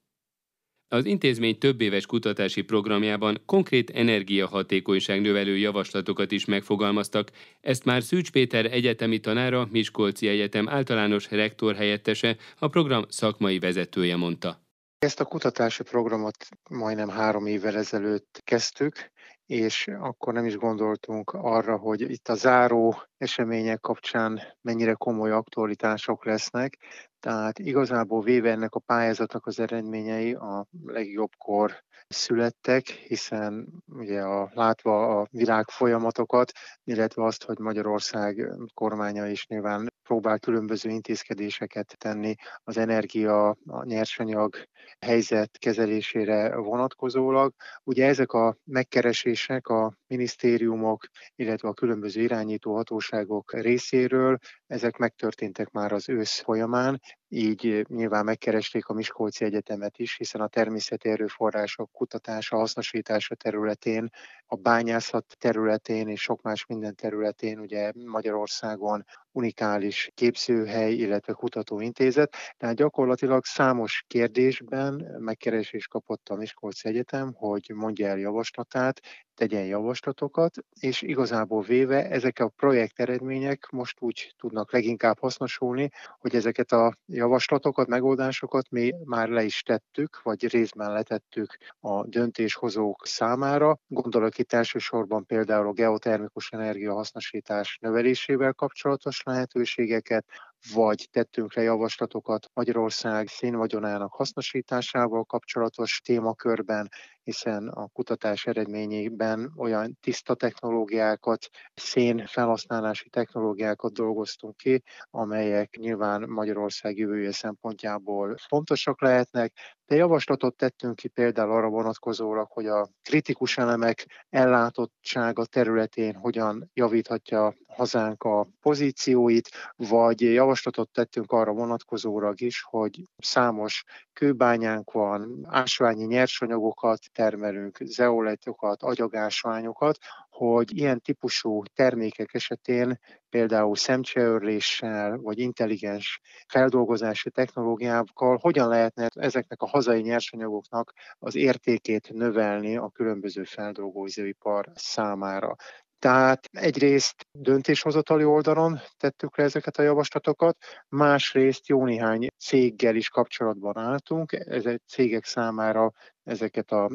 Az 0.87 1.05
intézmény 1.05 1.57
több 1.57 1.81
éves 1.81 2.05
kutatási 2.05 2.61
programjában 2.61 3.37
konkrét 3.45 3.89
energiahatékonyság 3.89 5.21
növelő 5.21 5.57
javaslatokat 5.57 6.31
is 6.31 6.45
megfogalmaztak, 6.45 7.31
ezt 7.61 7.85
már 7.85 8.03
Szűcs 8.03 8.31
Péter 8.31 8.65
egyetemi 8.65 9.19
tanára, 9.19 9.67
Miskolci 9.71 10.27
Egyetem 10.27 10.69
általános 10.69 11.31
rektor 11.31 11.75
helyettese, 11.75 12.35
a 12.59 12.67
program 12.67 13.03
szakmai 13.07 13.59
vezetője 13.59 14.15
mondta. 14.15 14.62
Ezt 15.03 15.19
a 15.19 15.25
kutatási 15.25 15.83
programot 15.83 16.47
majdnem 16.69 17.09
három 17.09 17.45
évvel 17.45 17.77
ezelőtt 17.77 18.41
kezdtük, 18.43 19.11
és 19.45 19.87
akkor 19.87 20.33
nem 20.33 20.45
is 20.45 20.55
gondoltunk 20.57 21.31
arra, 21.31 21.77
hogy 21.77 22.01
itt 22.01 22.27
a 22.27 22.35
záró 22.35 23.01
események 23.23 23.79
kapcsán 23.79 24.41
mennyire 24.61 24.93
komoly 24.93 25.31
aktualitások 25.31 26.25
lesznek. 26.25 26.77
Tehát 27.19 27.59
igazából 27.59 28.21
véve 28.21 28.51
ennek 28.51 28.73
a 28.75 28.79
pályázatnak 28.79 29.45
az 29.45 29.59
eredményei 29.59 30.33
a 30.33 30.65
legjobbkor 30.85 31.83
születtek, 32.07 32.87
hiszen 32.87 33.67
ugye 33.85 34.21
a, 34.21 34.51
látva 34.53 35.19
a 35.19 35.27
világ 35.31 35.69
folyamatokat, 35.69 36.51
illetve 36.83 37.23
azt, 37.23 37.43
hogy 37.43 37.59
Magyarország 37.59 38.51
kormánya 38.73 39.27
is 39.27 39.47
nyilván 39.47 39.93
próbál 40.03 40.39
különböző 40.39 40.89
intézkedéseket 40.89 41.95
tenni 41.97 42.35
az 42.63 42.77
energia, 42.77 43.49
a 43.49 43.83
nyersanyag 43.83 44.55
helyzet 44.99 45.57
kezelésére 45.57 46.55
vonatkozólag. 46.55 47.53
Ugye 47.83 48.07
ezek 48.07 48.31
a 48.31 48.57
megkeresések 48.63 49.67
a 49.67 49.93
minisztériumok, 50.13 51.05
illetve 51.35 51.67
a 51.67 51.73
különböző 51.73 52.21
irányító 52.21 52.75
hatóságok 52.75 53.53
részéről, 53.53 54.37
ezek 54.65 54.97
megtörténtek 54.97 55.69
már 55.69 55.91
az 55.91 56.09
ősz 56.09 56.39
folyamán, 56.39 56.99
így 57.33 57.85
nyilván 57.89 58.25
megkeresték 58.25 58.87
a 58.87 58.93
Miskolci 58.93 59.45
Egyetemet 59.45 59.97
is, 59.97 60.17
hiszen 60.17 60.41
a 60.41 60.47
természeti 60.47 61.09
erőforrások 61.09 61.91
kutatása, 61.91 62.57
hasznosítása 62.57 63.35
területén, 63.35 64.09
a 64.45 64.55
bányászat 64.55 65.35
területén 65.39 66.07
és 66.07 66.21
sok 66.21 66.41
más 66.41 66.65
minden 66.65 66.95
területén 66.95 67.59
ugye 67.59 67.91
Magyarországon 68.05 69.05
unikális 69.31 70.11
képzőhely, 70.13 70.93
illetve 70.93 71.33
kutatóintézet. 71.33 72.35
Tehát 72.57 72.75
gyakorlatilag 72.75 73.45
számos 73.45 74.03
kérdésben 74.07 75.15
megkeresés 75.19 75.87
kapott 75.87 76.29
a 76.29 76.35
Miskolci 76.35 76.87
Egyetem, 76.87 77.33
hogy 77.33 77.71
mondja 77.73 78.07
el 78.07 78.17
javaslatát, 78.17 78.99
tegyen 79.35 79.65
javaslatokat, 79.65 80.55
és 80.79 81.01
igazából 81.01 81.61
véve 81.61 82.09
ezek 82.09 82.39
a 82.39 82.47
projekt 82.47 82.99
eredmények 82.99 83.69
most 83.71 84.01
úgy 84.01 84.33
tudnak 84.37 84.71
leginkább 84.71 85.19
hasznosulni, 85.19 85.89
hogy 86.19 86.35
ezeket 86.35 86.71
a 86.71 86.93
javaslatokat, 87.23 87.87
megoldásokat 87.87 88.69
mi 88.69 88.93
már 89.05 89.29
le 89.29 89.43
is 89.43 89.61
tettük, 89.61 90.21
vagy 90.23 90.47
részben 90.47 90.91
letettük 90.91 91.57
a 91.79 92.05
döntéshozók 92.07 93.05
számára. 93.05 93.77
Gondolok 93.87 94.37
itt 94.37 94.53
elsősorban 94.53 95.25
például 95.25 95.67
a 95.67 95.71
geotermikus 95.71 96.51
energiahasznosítás 96.51 97.77
növelésével 97.81 98.53
kapcsolatos 98.53 99.21
lehetőségeket, 99.23 100.25
vagy 100.71 101.07
tettünk 101.11 101.53
le 101.53 101.61
javaslatokat 101.61 102.49
Magyarország 102.53 103.27
szénvagyonának 103.27 104.13
hasznosításával 104.13 105.23
kapcsolatos 105.23 106.01
témakörben, 106.03 106.89
hiszen 107.23 107.67
a 107.67 107.87
kutatás 107.87 108.45
eredményében 108.45 109.53
olyan 109.57 109.97
tiszta 110.01 110.35
technológiákat, 110.35 111.47
szén 111.73 112.25
felhasználási 112.25 113.09
technológiákat 113.09 113.93
dolgoztunk 113.93 114.57
ki, 114.57 114.83
amelyek 115.09 115.75
nyilván 115.75 116.29
Magyarország 116.29 116.97
jövője 116.97 117.31
szempontjából 117.31 118.35
fontosak 118.47 119.01
lehetnek, 119.01 119.53
de 119.85 119.95
javaslatot 119.95 120.55
tettünk 120.55 120.95
ki 120.95 121.07
például 121.07 121.51
arra 121.51 121.69
vonatkozólag, 121.69 122.51
hogy 122.51 122.67
a 122.67 122.89
kritikus 123.01 123.57
elemek 123.57 124.25
ellátottsága 124.29 125.45
területén 125.45 126.15
hogyan 126.15 126.69
javíthatja 126.73 127.53
hazánk 127.67 128.23
a 128.23 128.47
pozícióit, 128.61 129.49
vagy 129.75 130.21
javaslatot 130.21 130.89
tettünk 130.89 131.31
arra 131.31 131.51
vonatkozólag 131.51 132.41
is, 132.41 132.61
hogy 132.61 133.01
számos 133.17 133.83
kőbányánk 134.13 134.91
van, 134.91 135.47
ásványi 135.49 136.05
nyersanyagokat 136.05 136.99
termelünk, 137.11 137.77
zeoletokat, 137.81 138.83
agyagásványokat, 138.83 139.97
hogy 140.33 140.77
ilyen 140.77 141.01
típusú 141.01 141.63
termékek 141.73 142.33
esetén 142.33 142.99
például 143.29 143.75
szemcseörléssel 143.75 145.17
vagy 145.17 145.39
intelligens 145.39 146.19
feldolgozási 146.47 147.31
technológiákkal 147.31 148.37
hogyan 148.41 148.67
lehetne 148.67 149.07
ezeknek 149.13 149.61
a 149.61 149.67
hazai 149.67 150.01
nyersanyagoknak 150.01 150.93
az 151.19 151.35
értékét 151.35 152.13
növelni 152.13 152.77
a 152.77 152.89
különböző 152.89 153.43
feldolgozóipar 153.43 154.71
számára. 154.75 155.55
Tehát 155.99 156.49
egyrészt 156.51 157.27
döntéshozatali 157.31 158.23
oldalon 158.23 158.79
tettük 158.97 159.37
le 159.37 159.43
ezeket 159.43 159.77
a 159.77 159.81
javaslatokat, 159.81 160.57
másrészt 160.89 161.67
jó 161.67 161.85
néhány 161.85 162.27
céggel 162.37 162.95
is 162.95 163.09
kapcsolatban 163.09 163.77
álltunk, 163.77 164.31
ezek 164.31 164.81
cégek 164.87 165.25
számára 165.25 165.91
ezeket 166.23 166.71
a 166.71 166.89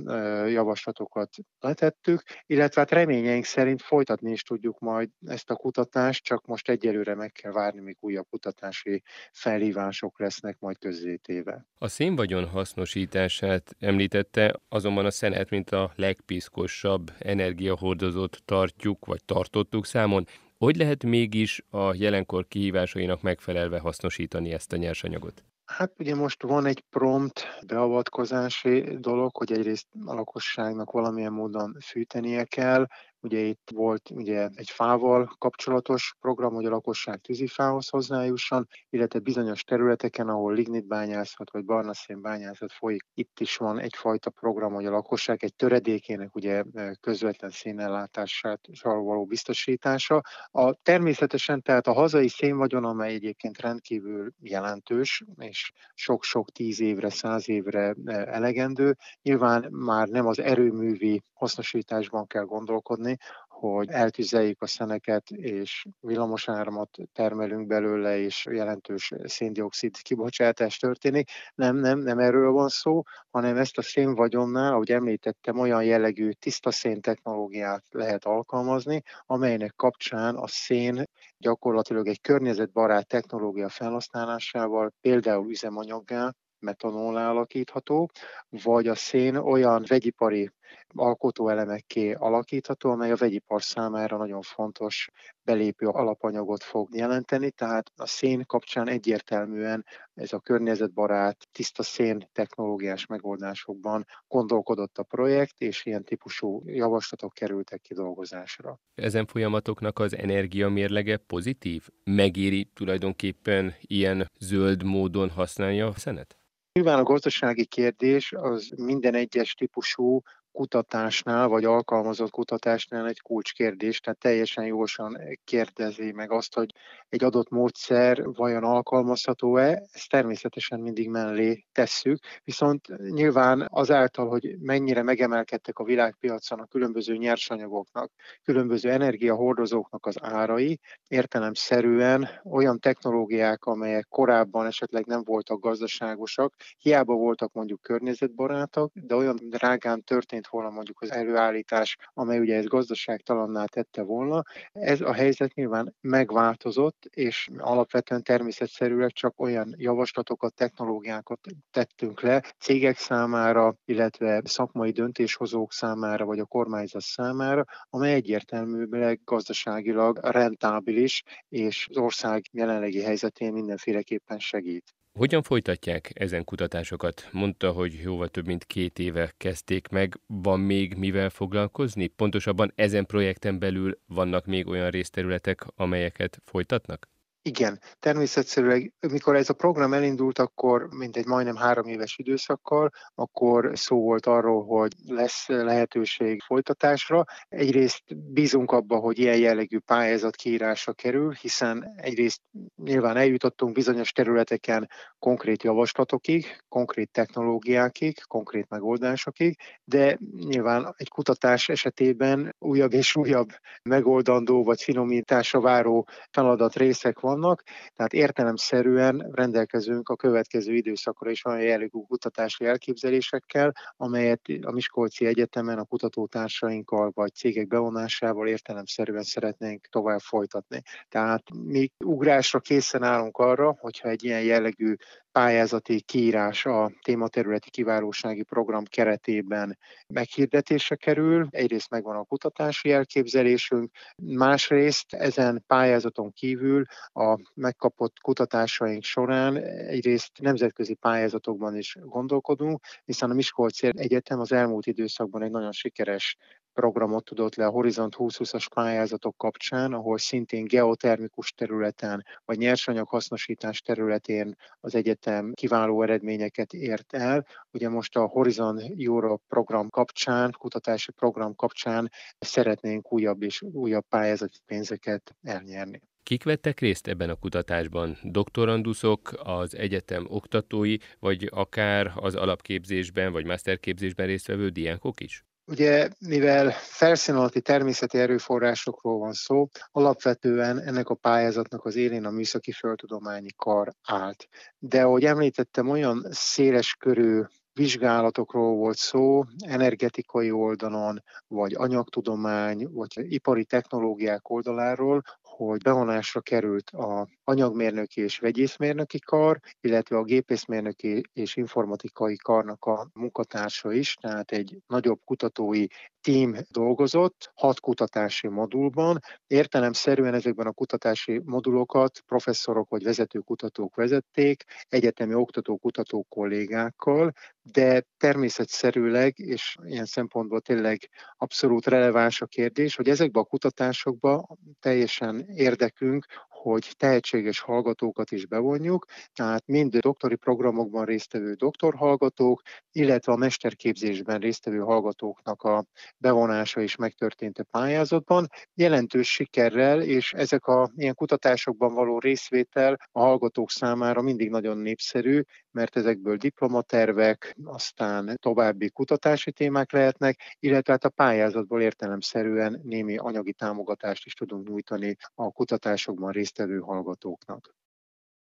javaslatokat 0.47 1.31
letettük, 1.61 2.23
illetve 2.47 2.81
hát 2.81 2.91
reményeink 2.91 3.45
szerint 3.45 3.83
folytatni 3.83 4.31
is 4.31 4.43
tudjuk 4.43 4.79
majd 4.79 5.09
ezt 5.27 5.51
a 5.51 5.55
kutatást, 5.55 6.25
csak 6.25 6.47
most 6.47 6.69
egyelőre 6.69 7.15
meg 7.15 7.33
kell 7.33 7.53
várni, 7.53 7.81
míg 7.81 7.97
újabb 8.01 8.27
kutatási 8.31 9.03
felhívások 9.33 10.19
lesznek 10.19 10.59
majd 10.59 10.79
közzétéve. 10.79 11.67
A 11.79 11.89
szénvagyon 11.89 12.47
hasznosítását 12.47 13.77
említette, 13.79 14.61
azonban 14.69 15.05
a 15.05 15.11
szenet, 15.11 15.51
mint 15.51 15.71
a 15.71 15.93
legpiszkosabb 15.97 17.13
energiahordozót 17.19 18.43
tartjuk, 18.45 19.07
vagy 19.07 19.25
tartottuk 19.25 19.87
számon. 19.87 20.27
Hogy 20.59 20.77
lehet 20.77 21.05
mégis 21.05 21.63
a 21.71 21.95
jelenkor 21.95 22.47
kihívásainak 22.49 23.23
megfelelve 23.23 23.79
hasznosítani 23.79 24.53
ezt 24.53 24.73
a 24.73 24.77
nyersanyagot? 24.77 25.45
Hát 25.69 25.93
ugye 25.99 26.15
most 26.15 26.43
van 26.43 26.67
egy 26.67 26.85
prompt 26.91 27.59
beavatkozási 27.67 28.97
dolog, 28.99 29.37
hogy 29.37 29.53
egyrészt 29.53 29.87
a 30.05 30.15
lakosságnak 30.15 30.91
valamilyen 30.91 31.33
módon 31.33 31.77
fűtenie 31.85 32.45
kell, 32.45 32.87
Ugye 33.21 33.39
itt 33.39 33.71
volt 33.75 34.11
ugye 34.11 34.49
egy 34.55 34.71
fával 34.71 35.35
kapcsolatos 35.39 36.15
program, 36.21 36.55
hogy 36.55 36.65
a 36.65 36.71
lakosság 36.71 37.21
tűzifához 37.21 37.89
hozzájusson, 37.89 38.69
illetve 38.91 39.19
bizonyos 39.19 39.65
területeken, 39.65 40.29
ahol 40.29 40.55
lignitbányászat 40.55 41.51
vagy 41.51 41.65
barnaszén 41.65 42.21
bányászat 42.21 42.73
folyik, 42.73 43.03
itt 43.15 43.41
is 43.41 43.57
van 43.57 43.79
egyfajta 43.79 44.31
program, 44.31 44.73
hogy 44.73 44.87
a 44.87 44.91
lakosság 44.91 45.45
egy 45.45 45.55
töredékének 45.55 46.35
ugye 46.35 46.63
e, 46.75 46.95
közvetlen 47.01 47.51
szénellátását 47.51 48.61
való 48.83 49.25
biztosítása. 49.25 50.21
A, 50.51 50.75
természetesen 50.75 51.63
tehát 51.63 51.87
a 51.87 51.93
hazai 51.93 52.29
szénvagyon, 52.29 52.85
amely 52.85 53.15
egyébként 53.15 53.61
rendkívül 53.61 54.33
jelentős, 54.41 55.25
és 55.37 55.73
sok-sok 55.95 56.51
tíz 56.51 56.81
évre, 56.81 57.11
száz 57.11 57.49
évre 57.49 57.95
e, 58.05 58.13
elegendő, 58.13 58.97
nyilván 59.23 59.69
már 59.71 60.09
nem 60.09 60.27
az 60.27 60.39
erőművi 60.39 61.23
hasznosításban 61.33 62.27
kell 62.27 62.45
gondolkodni, 62.45 63.08
tenni, 63.09 63.17
hogy 63.49 63.89
eltüzeljük 63.89 64.63
a 64.63 64.67
szeneket, 64.67 65.31
és 65.31 65.87
villamosáramot 66.01 66.97
termelünk 67.13 67.67
belőle, 67.67 68.19
és 68.19 68.47
jelentős 68.51 69.13
széndiokszid 69.25 69.97
kibocsátás 69.97 70.77
történik. 70.77 71.31
Nem, 71.55 71.77
nem, 71.77 71.99
nem 71.99 72.19
erről 72.19 72.51
van 72.53 72.69
szó, 72.69 73.03
hanem 73.31 73.57
ezt 73.57 73.79
a 73.79 73.83
szénvagyonnál, 73.83 74.73
ahogy 74.73 74.93
említettem, 74.93 75.59
olyan 75.59 75.85
jellegű 75.85 76.31
tiszta 76.31 76.71
szén 76.71 77.01
technológiát 77.01 77.85
lehet 77.91 78.25
alkalmazni, 78.25 79.03
amelynek 79.27 79.73
kapcsán 79.77 80.35
a 80.37 80.47
szén 80.47 81.05
gyakorlatilag 81.39 82.07
egy 82.07 82.21
környezetbarát 82.21 83.07
technológia 83.07 83.69
felhasználásával, 83.69 84.93
például 85.01 85.51
üzemanyaggá, 85.51 86.33
metanol 86.61 87.17
alakítható, 87.17 88.11
vagy 88.49 88.89
a 88.89 88.95
szén 88.95 89.37
olyan 89.37 89.85
vegyipari 89.87 90.51
alkotóelemekké 90.95 92.13
alakítható, 92.13 92.91
amely 92.91 93.11
a 93.11 93.17
vegyipar 93.17 93.63
számára 93.63 94.17
nagyon 94.17 94.43
fontos 94.43 95.11
belépő 95.43 95.87
alapanyagot 95.87 96.63
fog 96.63 96.95
jelenteni, 96.95 97.51
tehát 97.51 97.93
a 97.97 98.07
szén 98.07 98.45
kapcsán 98.47 98.89
egyértelműen 98.89 99.85
ez 100.15 100.33
a 100.33 100.39
környezetbarát, 100.39 101.49
tiszta 101.53 101.83
szén 101.83 102.29
technológiás 102.33 103.07
megoldásokban 103.07 104.07
gondolkodott 104.29 104.99
a 104.99 105.03
projekt, 105.03 105.61
és 105.61 105.87
ilyen 105.87 106.05
típusú 106.05 106.63
javaslatok 106.67 107.33
kerültek 107.33 107.81
kidolgozásra. 107.81 108.81
Ezen 108.95 109.27
folyamatoknak 109.27 109.99
az 109.99 110.17
energiamérlege 110.17 111.17
pozitív? 111.17 111.89
Megéri 112.05 112.71
tulajdonképpen 112.75 113.75
ilyen 113.81 114.31
zöld 114.39 114.83
módon 114.83 115.31
használni 115.31 115.81
a 115.81 115.93
szenet? 115.97 116.39
Nyilván 116.73 116.99
a 116.99 117.03
gazdasági 117.03 117.65
kérdés 117.65 118.33
az 118.33 118.73
minden 118.77 119.15
egyes 119.15 119.55
típusú 119.55 120.23
kutatásnál, 120.53 121.49
vagy 121.49 121.65
alkalmazott 121.65 122.31
kutatásnál 122.31 123.07
egy 123.07 123.21
kulcskérdés, 123.21 124.01
tehát 124.01 124.19
teljesen 124.19 124.65
jósan 124.65 125.19
kérdezi 125.45 126.13
meg 126.13 126.33
azt, 126.33 126.55
hogy 126.55 126.75
egy 127.09 127.25
adott 127.25 127.51
módszer 127.51 128.25
vajon 128.25 128.65
alkalmazható-e, 128.65 129.83
ezt 129.93 130.09
természetesen 130.09 130.81
mindig 130.81 131.09
mellé 131.09 131.65
tesszük, 131.73 132.19
viszont 132.45 133.11
nyilván 133.11 133.67
azáltal, 133.69 134.29
hogy 134.29 134.57
mennyire 134.61 135.03
megemelkedtek 135.03 135.79
a 135.79 135.85
világpiacon 135.85 136.61
a 136.61 136.67
különböző 136.67 137.17
nyersanyagoknak, 137.17 138.13
különböző 138.45 138.91
energiahordozóknak 138.91 140.07
az 140.07 140.17
árai, 140.21 140.81
értelemszerűen 141.09 142.29
olyan 142.45 142.79
technológiák, 142.79 143.65
amelyek 143.65 144.07
korábban 144.09 144.67
esetleg 144.67 145.07
nem 145.07 145.23
voltak 145.25 145.61
gazdaságosak, 145.61 146.55
hiába 146.79 147.15
voltak 147.15 147.53
mondjuk 147.53 147.81
környezetbarátok, 147.83 148.93
de 148.95 149.15
olyan 149.15 149.39
drágán 149.43 150.03
történt 150.03 150.38
volna 150.47 150.71
mondjuk 150.71 151.01
az 151.01 151.13
előállítás, 151.13 151.97
amely 152.13 152.39
ugye 152.39 152.57
ezt 152.57 152.67
gazdaságtalanná 152.69 153.65
tette 153.65 154.03
volna. 154.03 154.43
Ez 154.73 155.01
a 155.01 155.13
helyzet 155.13 155.55
nyilván 155.55 155.95
megváltozott, 156.01 157.05
és 157.11 157.49
alapvetően 157.59 158.23
természetszerűleg 158.23 159.11
csak 159.13 159.41
olyan 159.41 159.75
javaslatokat, 159.77 160.55
technológiákat 160.55 161.41
tettünk 161.71 162.21
le 162.21 162.55
cégek 162.59 162.97
számára, 162.97 163.75
illetve 163.85 164.43
szakmai 164.45 164.91
döntéshozók 164.91 165.73
számára, 165.73 166.25
vagy 166.25 166.39
a 166.39 166.45
kormányzat 166.45 167.03
számára, 167.03 167.65
amely 167.91 168.13
egyértelműleg 168.13 169.21
gazdaságilag 169.25 170.19
rentábilis, 170.23 171.23
és 171.49 171.87
az 171.91 171.97
ország 171.97 172.43
jelenlegi 172.53 173.03
helyzetén 173.03 173.53
mindenféleképpen 173.53 174.39
segít. 174.39 174.98
Hogyan 175.19 175.43
folytatják 175.43 176.11
ezen 176.15 176.45
kutatásokat? 176.45 177.29
Mondta, 177.33 177.73
hogy 177.73 178.01
jóval 178.03 178.29
több 178.29 178.47
mint 178.47 178.65
két 178.65 178.99
éve 178.99 179.33
kezdték 179.37 179.89
meg. 179.89 180.21
Van 180.27 180.61
még 180.61 180.95
mivel 180.95 181.31
foglalkozni? 181.31 182.07
Pontosabban 182.07 182.73
ezen 182.75 183.07
projekten 183.07 183.59
belül 183.59 183.99
vannak 184.07 184.47
még 184.47 184.67
olyan 184.67 184.91
részterületek, 184.91 185.65
amelyeket 185.77 186.41
folytatnak? 186.45 187.09
Igen, 187.49 187.81
természetszerűleg, 187.99 188.93
mikor 189.09 189.37
ez 189.37 189.49
a 189.49 189.55
program 189.55 189.93
elindult, 189.93 190.39
akkor 190.39 190.89
mint 190.91 191.17
egy 191.17 191.27
majdnem 191.27 191.57
három 191.57 191.87
éves 191.87 192.19
időszakkal, 192.19 192.91
akkor 193.15 193.71
szó 193.75 194.01
volt 194.01 194.27
arról, 194.27 194.65
hogy 194.65 194.93
lesz 195.07 195.49
lehetőség 195.49 196.43
folytatásra. 196.43 197.25
Egyrészt 197.49 198.03
bízunk 198.33 198.71
abba, 198.73 198.97
hogy 198.97 199.19
ilyen 199.19 199.39
jellegű 199.39 199.79
pályázat 199.79 200.37
kiírásra 200.37 200.93
kerül, 200.93 201.33
hiszen 201.33 201.95
egyrészt 201.97 202.41
nyilván 202.77 203.17
eljutottunk 203.17 203.75
bizonyos 203.75 204.13
területeken 204.13 204.89
konkrét 205.19 205.63
javaslatokig, 205.63 206.47
konkrét 206.69 207.11
technológiákig, 207.11 208.17
konkrét 208.27 208.69
megoldásokig, 208.69 209.59
de 209.85 210.19
nyilván 210.37 210.95
egy 210.97 211.09
kutatás 211.09 211.69
esetében 211.69 212.55
újabb 212.59 212.93
és 212.93 213.17
újabb 213.17 213.49
megoldandó 213.83 214.65
vagy 214.65 214.83
finomításra 214.83 215.61
váró 215.61 216.09
feladat 216.31 216.77
részek 216.77 217.21
van, 217.21 217.38
vannak, 217.41 217.63
tehát 217.95 218.13
értelemszerűen 218.13 219.31
rendelkezünk 219.33 220.09
a 220.09 220.17
következő 220.17 220.75
időszakra 220.75 221.31
is 221.31 221.45
olyan 221.45 221.61
jellegű 221.61 221.99
kutatási 222.09 222.65
elképzelésekkel, 222.65 223.73
amelyet 223.97 224.41
a 224.63 224.73
Miskolci 224.73 225.27
Egyetemen 225.27 225.79
a 225.79 225.85
kutatótársainkkal 225.85 227.11
vagy 227.15 227.35
cégek 227.35 227.67
bevonásával 227.67 228.49
értelemszerűen 228.49 229.23
szeretnénk 229.23 229.87
tovább 229.87 230.21
folytatni. 230.21 230.83
Tehát 231.09 231.43
mi 231.65 231.91
ugrásra 232.05 232.61
készen 232.61 233.03
állunk 233.03 233.37
arra, 233.37 233.77
hogyha 233.81 234.09
egy 234.09 234.25
ilyen 234.25 234.43
jellegű 234.43 234.95
pályázati 235.39 236.01
kiírás 236.01 236.67
a 236.67 236.91
tématerületi 237.03 237.71
kiválósági 237.71 238.43
program 238.43 238.85
keretében 238.85 239.79
meghirdetése 240.07 240.97
kerül. 240.97 241.47
Egyrészt 241.51 241.91
megvan 241.91 242.17
a 242.17 242.25
kutatási 242.25 242.93
elképzelésünk, 242.93 243.91
másrészt 244.23 245.15
ezen 245.15 245.65
pályázaton 245.67 246.33
kívül 246.33 246.85
a 247.13 247.39
megkapott 247.55 248.19
kutatásaink 248.21 249.03
során 249.03 249.57
egyrészt 249.67 250.41
nemzetközi 250.41 250.95
pályázatokban 250.95 251.77
is 251.77 251.97
gondolkodunk, 252.01 252.81
hiszen 253.05 253.31
a 253.31 253.35
Miskolci 253.35 253.91
Egyetem 253.97 254.41
az 254.41 254.53
elmúlt 254.53 254.87
időszakban 254.87 255.43
egy 255.43 255.51
nagyon 255.51 255.73
sikeres 255.73 256.37
programot 256.79 257.25
tudott 257.25 257.55
le 257.55 257.67
a 257.67 257.71
Horizont 257.71 258.15
2020-as 258.19 258.67
pályázatok 258.75 259.37
kapcsán, 259.37 259.93
ahol 259.93 260.19
szintén 260.19 260.65
geotermikus 260.65 261.53
területen 261.53 262.25
vagy 262.45 262.59
nyersanyag 262.59 263.09
hasznosítás 263.09 263.81
területén 263.81 264.57
az 264.81 264.95
egyetem 264.95 265.53
kiváló 265.55 266.03
eredményeket 266.03 266.73
ért 266.73 267.15
el. 267.15 267.47
Ugye 267.71 267.89
most 267.89 268.17
a 268.17 268.27
Horizon 268.27 268.81
Europe 268.99 269.43
program 269.49 269.89
kapcsán, 269.89 270.55
kutatási 270.59 271.13
program 271.13 271.55
kapcsán 271.55 272.11
szeretnénk 272.39 273.13
újabb 273.13 273.43
és 273.43 273.63
újabb 273.63 274.05
pályázati 274.09 274.59
pénzeket 274.67 275.37
elnyerni. 275.43 276.01
Kik 276.23 276.45
vettek 276.45 276.81
részt 276.81 277.09
ebben 277.09 277.31
a 277.31 277.35
kutatásban? 277.35 278.19
Doktoranduszok, 278.23 279.31
az 279.43 279.77
egyetem 279.77 280.27
oktatói, 280.29 280.97
vagy 281.19 281.49
akár 281.51 282.13
az 282.15 282.35
alapképzésben 282.35 283.33
vagy 283.33 283.45
masterképzésben 283.45 284.27
résztvevő 284.27 284.69
diákok 284.69 285.21
is? 285.21 285.48
Ugye, 285.69 286.09
mivel 286.19 286.71
felszínalati 286.71 287.61
természeti 287.61 288.19
erőforrásokról 288.19 289.19
van 289.19 289.33
szó, 289.33 289.69
alapvetően 289.91 290.81
ennek 290.81 291.09
a 291.09 291.15
pályázatnak 291.15 291.85
az 291.85 291.97
élén 291.97 292.25
a 292.25 292.31
műszaki 292.31 292.73
földtudományi 292.73 293.51
kar 293.57 293.93
állt. 294.03 294.49
De 294.79 295.03
ahogy 295.03 295.25
említettem, 295.25 295.89
olyan 295.89 296.27
széles 296.31 296.95
körű 296.95 297.43
vizsgálatokról 297.73 298.77
volt 298.77 298.97
szó, 298.97 299.45
energetikai 299.67 300.51
oldalon, 300.51 301.23
vagy 301.47 301.75
anyagtudomány, 301.75 302.89
vagy 302.91 303.33
ipari 303.33 303.65
technológiák 303.65 304.51
oldaláról, 304.51 305.23
hogy 305.67 305.83
bevonásra 305.83 306.41
került 306.41 306.91
a 306.91 307.29
anyagmérnöki 307.45 308.21
és 308.21 308.39
vegyészmérnöki 308.39 309.19
kar, 309.19 309.61
illetve 309.81 310.17
a 310.17 310.23
gépészmérnöki 310.23 311.23
és 311.33 311.57
informatikai 311.57 312.37
karnak 312.37 312.85
a 312.85 313.09
munkatársa 313.13 313.93
is, 313.93 314.15
tehát 314.15 314.51
egy 314.51 314.79
nagyobb 314.87 315.21
kutatói 315.25 315.87
tím 316.21 316.57
dolgozott, 316.71 317.51
hat 317.55 317.81
kutatási 317.81 318.49
modulban. 318.49 319.19
Értelemszerűen 319.47 320.35
ezekben 320.35 320.67
a 320.67 320.73
kutatási 320.73 321.41
modulokat 321.45 322.21
professzorok 322.27 322.89
vagy 322.89 323.03
vezető 323.03 323.39
kutatók 323.39 323.95
vezették, 323.95 324.65
egyetemi 324.89 325.35
oktató-kutató 325.35 326.27
kollégákkal, 326.29 327.33
de 327.63 328.05
természetszerűleg, 328.17 329.39
és 329.39 329.77
ilyen 329.85 330.05
szempontból 330.05 330.61
tényleg 330.61 331.11
abszolút 331.37 331.87
releváns 331.87 332.41
a 332.41 332.47
kérdés, 332.47 332.97
hogy 332.97 333.09
ezekben 333.09 333.43
a 333.43 333.47
kutatásokban 333.47 334.47
teljesen 334.81 335.48
érdekünk, 335.55 336.27
hogy 336.63 336.93
tehetséges 336.97 337.61
hallgatókat 337.61 338.31
is 338.31 338.47
bevonjuk, 338.47 339.05
tehát 339.33 339.67
mind 339.67 339.97
doktori 339.97 340.37
programokban 340.37 341.05
résztvevő 341.05 341.55
doktorhallgatók, 341.55 342.63
illetve 342.93 343.33
a 343.33 343.37
mesterképzésben 343.37 344.41
résztvevő 344.41 344.79
hallgatóknak 344.79 345.63
a 345.63 345.85
bevonása 346.17 346.81
is 346.81 346.97
megtörtént 346.97 347.59
a 347.59 347.65
pályázatban. 347.71 348.47
Jelentős 348.75 349.33
sikerrel, 349.33 350.03
és 350.03 350.33
ezek 350.33 350.67
a 350.67 350.91
ilyen 350.95 351.15
kutatásokban 351.15 351.95
való 351.95 352.19
részvétel 352.19 352.97
a 353.13 353.21
hallgatók 353.21 353.71
számára 353.71 354.23
mindig 354.23 354.51
nagyon 354.51 354.77
népszerű, 354.77 355.43
mert 355.71 355.97
ezekből 355.97 356.37
diplomatervek, 356.37 357.57
aztán 357.65 358.37
további 358.43 358.91
kutatási 358.91 359.53
témák 359.53 359.93
lehetnek, 359.93 360.41
illetve 360.59 360.93
hát 360.93 361.05
a 361.05 361.09
pályázatból 361.09 361.83
értelemszerűen 361.83 362.81
némi 362.83 363.17
anyagi 363.17 363.53
támogatást 363.53 364.27
is 364.27 364.35
tudunk 364.35 364.69
nyújtani 364.69 365.17
a 365.35 365.51
kutatásokban 365.51 366.31
résztvevő 366.31 366.47
hallgatóknak. 366.81 367.77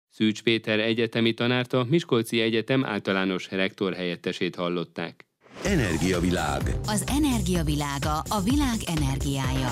Szűcs 0.08 0.42
Péter 0.42 0.80
egyetemi 0.80 1.34
tanárt 1.34 1.72
a 1.72 1.86
Miskolci 1.88 2.40
Egyetem 2.40 2.84
általános 2.84 3.50
rektor 3.50 3.94
helyettesét 3.94 4.54
hallották. 4.54 5.26
Energiavilág. 5.64 6.62
Az 6.86 7.04
energiavilága 7.06 8.18
a 8.28 8.40
világ 8.40 8.78
energiája. 8.86 9.70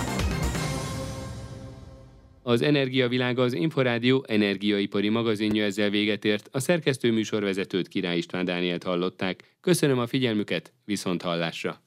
Az 2.43 2.63
Energiavilága 2.63 3.43
az 3.43 3.53
Inforádió 3.53 4.25
energiaipari 4.29 5.09
magazinja 5.09 5.65
ezzel 5.65 5.91
véget 5.91 6.25
ért. 6.25 6.49
A 6.53 6.61
szerkesztő 6.61 7.13
műsorvezetőt 7.13 7.89
Király 7.89 8.17
István 8.17 8.45
Dánielt 8.45 8.83
hallották. 8.83 9.57
Köszönöm 9.61 9.99
a 9.99 10.07
figyelmüket, 10.07 10.73
viszont 10.85 11.23
hallásra! 11.23 11.83